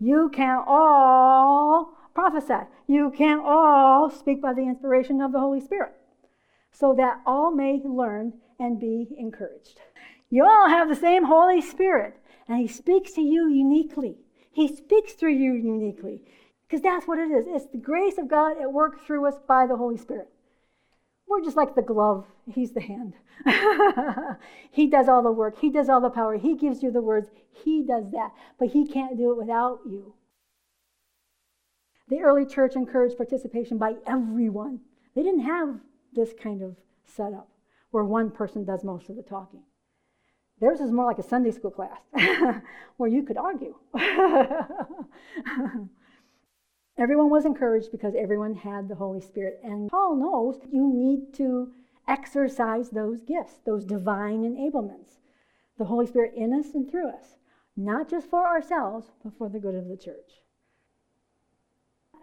[0.00, 2.66] You can all prophesy.
[2.88, 5.94] You can all speak by the inspiration of the Holy Spirit
[6.78, 9.80] so that all may learn and be encouraged.
[10.30, 12.14] You all have the same Holy Spirit,
[12.46, 14.18] and He speaks to you uniquely.
[14.52, 16.22] He speaks through you uniquely
[16.68, 17.46] because that's what it is.
[17.48, 20.28] It's the grace of God at work through us by the Holy Spirit.
[21.26, 23.14] We're just like the glove, He's the hand.
[24.70, 27.28] he does all the work, He does all the power, He gives you the words,
[27.50, 30.14] He does that, but He can't do it without you.
[32.08, 34.80] The early church encouraged participation by everyone.
[35.14, 35.80] They didn't have
[36.14, 37.48] this kind of setup
[37.90, 39.62] where one person does most of the talking.
[40.60, 42.00] Theirs is more like a Sunday school class
[42.96, 43.76] where you could argue.
[46.98, 49.60] everyone was encouraged because everyone had the Holy Spirit.
[49.62, 51.70] And Paul knows you need to
[52.08, 55.18] exercise those gifts, those divine enablements.
[55.78, 57.36] The Holy Spirit in us and through us,
[57.76, 60.42] not just for ourselves, but for the good of the church.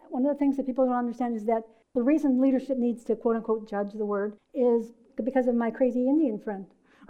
[0.09, 1.63] One of the things that people don't understand is that
[1.95, 4.91] the reason leadership needs to quote unquote judge the word is
[5.23, 6.67] because of my crazy Indian friend.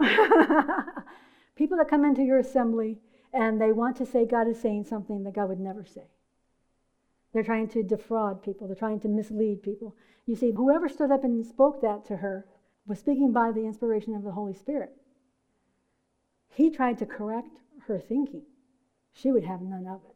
[1.56, 2.98] People that come into your assembly
[3.32, 6.08] and they want to say God is saying something that God would never say.
[7.32, 9.94] They're trying to defraud people, they're trying to mislead people.
[10.24, 12.46] You see, whoever stood up and spoke that to her
[12.86, 14.90] was speaking by the inspiration of the Holy Spirit.
[16.48, 17.58] He tried to correct
[17.88, 18.44] her thinking.
[19.12, 20.15] She would have none of it.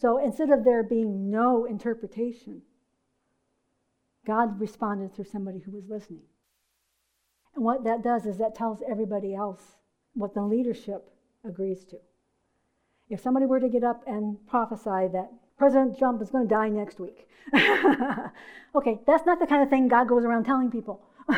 [0.00, 2.62] So instead of there being no interpretation,
[4.26, 6.22] God responded through somebody who was listening.
[7.54, 9.76] And what that does is that tells everybody else
[10.14, 11.10] what the leadership
[11.44, 11.96] agrees to.
[13.10, 16.70] If somebody were to get up and prophesy that President Trump is going to die
[16.70, 17.28] next week,
[18.74, 21.02] okay, that's not the kind of thing God goes around telling people.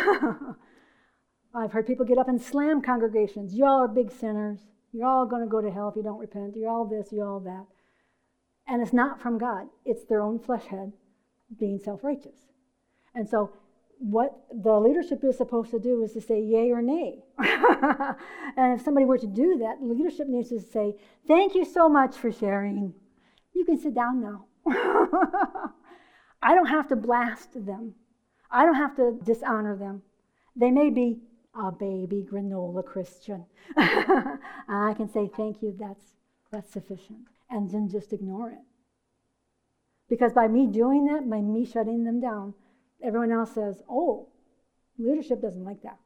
[1.54, 3.54] I've heard people get up and slam congregations.
[3.54, 4.60] Y'all are big sinners.
[4.92, 6.54] You're all going to go to hell if you don't repent.
[6.56, 7.66] You're all this, you're all that.
[8.72, 10.92] And it's not from God, it's their own flesh head
[11.60, 12.48] being self righteous.
[13.14, 13.52] And so,
[13.98, 17.22] what the leadership is supposed to do is to say yay or nay.
[17.38, 20.94] and if somebody were to do that, leadership needs to say,
[21.28, 22.94] Thank you so much for sharing.
[23.52, 24.46] You can sit down now.
[26.42, 27.94] I don't have to blast them,
[28.50, 30.00] I don't have to dishonor them.
[30.56, 31.20] They may be
[31.54, 33.44] a baby granola Christian.
[33.76, 36.14] I can say, Thank you, that's,
[36.50, 37.18] that's sufficient.
[37.52, 38.64] And then just ignore it.
[40.08, 42.54] Because by me doing that, by me shutting them down,
[43.02, 44.28] everyone else says, oh,
[44.98, 45.98] leadership doesn't like that.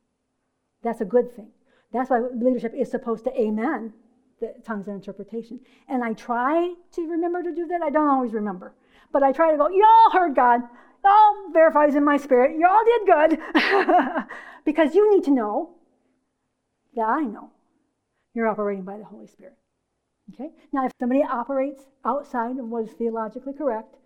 [0.82, 1.50] That's a good thing.
[1.92, 3.92] That's why leadership is supposed to amen
[4.40, 5.60] the tongues and interpretation.
[5.88, 7.82] And I try to remember to do that.
[7.82, 8.74] I don't always remember.
[9.12, 10.60] But I try to go, y'all heard God.
[11.04, 12.58] Y'all verifies in my spirit.
[12.58, 13.40] Y'all did good.
[14.64, 15.70] because you need to know
[16.96, 17.50] that I know
[18.34, 19.56] you're operating by the Holy Spirit.
[20.34, 20.50] Okay?
[20.72, 23.96] Now, if somebody operates outside of what is theologically correct,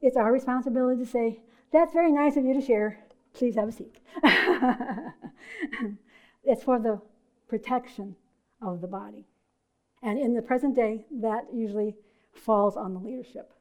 [0.00, 1.40] it's our responsibility to say,
[1.72, 2.98] That's very nice of you to share.
[3.32, 4.00] Please have a seat.
[6.44, 7.00] it's for the
[7.48, 8.16] protection
[8.60, 9.26] of the body.
[10.02, 11.94] And in the present day, that usually
[12.32, 13.52] falls on the leadership.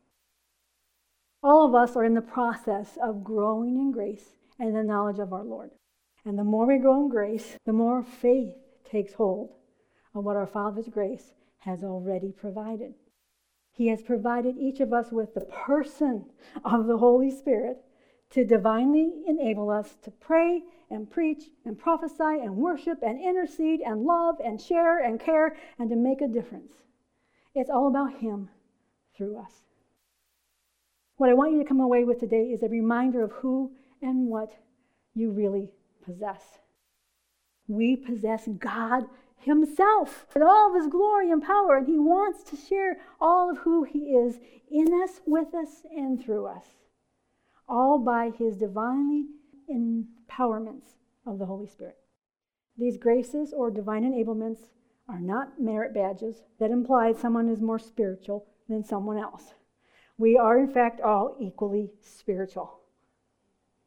[1.44, 5.34] All of us are in the process of growing in grace and the knowledge of
[5.34, 5.72] our Lord.
[6.26, 8.56] And the more we grow in grace, the more faith
[8.90, 9.54] takes hold
[10.14, 12.94] of what our Father's grace has already provided.
[13.72, 16.26] He has provided each of us with the person
[16.66, 17.78] of the Holy Spirit
[18.32, 24.04] to divinely enable us to pray and preach and prophesy and worship and intercede and
[24.04, 26.74] love and share and care and to make a difference.
[27.56, 28.50] It's all about Him
[29.16, 29.54] through us.
[31.18, 34.28] What I want you to come away with today is a reminder of who and
[34.28, 34.54] what
[35.14, 35.70] you really
[36.06, 36.60] possess.
[37.68, 39.06] We possess God
[39.40, 43.60] Himself in all of His glory and power, and He wants to share all of
[43.60, 46.66] who He is in us, with us, and through us,
[47.68, 49.26] all by His divinely
[49.70, 51.98] empowerments of the Holy Spirit.
[52.78, 54.70] These graces or divine enablements
[55.08, 59.54] are not merit badges that imply someone is more spiritual than someone else.
[60.18, 62.80] We are, in fact, all equally spiritual.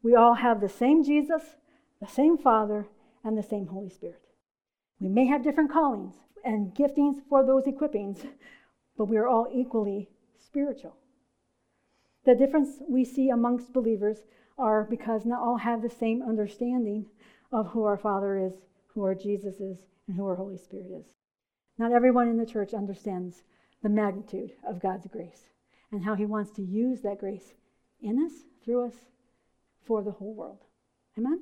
[0.01, 1.43] We all have the same Jesus,
[2.01, 2.87] the same Father,
[3.23, 4.21] and the same Holy Spirit.
[5.03, 6.13] We may have different callings
[6.45, 8.25] and giftings for those equippings,
[8.97, 10.07] but we are all equally
[10.39, 10.95] spiritual.
[12.23, 14.19] The difference we see amongst believers
[14.57, 17.07] are because not all have the same understanding
[17.51, 18.53] of who our Father is,
[18.93, 21.07] who our Jesus is, and who our Holy Spirit is.
[21.77, 23.43] Not everyone in the church understands
[23.81, 25.49] the magnitude of God's grace
[25.91, 27.55] and how He wants to use that grace
[28.01, 28.31] in us,
[28.63, 28.95] through us,
[29.85, 30.59] for the whole world.
[31.17, 31.41] Amen?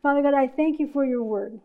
[0.00, 1.58] Father God, I thank you for your word.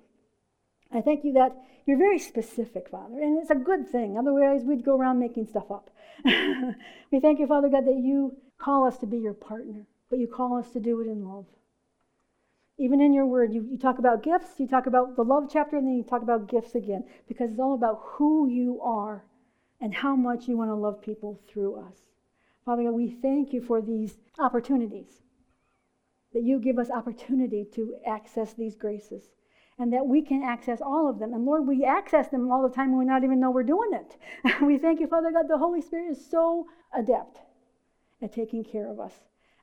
[0.91, 4.17] I thank you that you're very specific, Father, and it's a good thing.
[4.17, 5.89] Otherwise, we'd go around making stuff up.
[6.25, 10.27] we thank you, Father God, that you call us to be your partner, but you
[10.27, 11.45] call us to do it in love.
[12.77, 15.77] Even in your word, you, you talk about gifts, you talk about the love chapter,
[15.77, 19.25] and then you talk about gifts again, because it's all about who you are
[19.81, 21.97] and how much you want to love people through us.
[22.65, 25.21] Father God, we thank you for these opportunities,
[26.33, 29.29] that you give us opportunity to access these graces
[29.79, 31.33] and that we can access all of them.
[31.33, 33.91] And Lord, we access them all the time and we not even know we're doing
[33.93, 34.17] it.
[34.61, 35.47] we thank you, Father God.
[35.47, 37.39] The Holy Spirit is so adept
[38.21, 39.13] at taking care of us,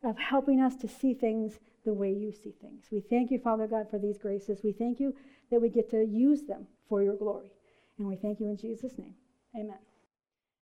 [0.03, 2.87] of helping us to see things the way you see things.
[2.91, 4.61] We thank you, Father God, for these graces.
[4.65, 5.15] We thank you
[5.51, 7.53] that we get to use them for your glory.
[7.99, 9.15] And we thank you in Jesus' name.
[9.55, 9.79] Amen.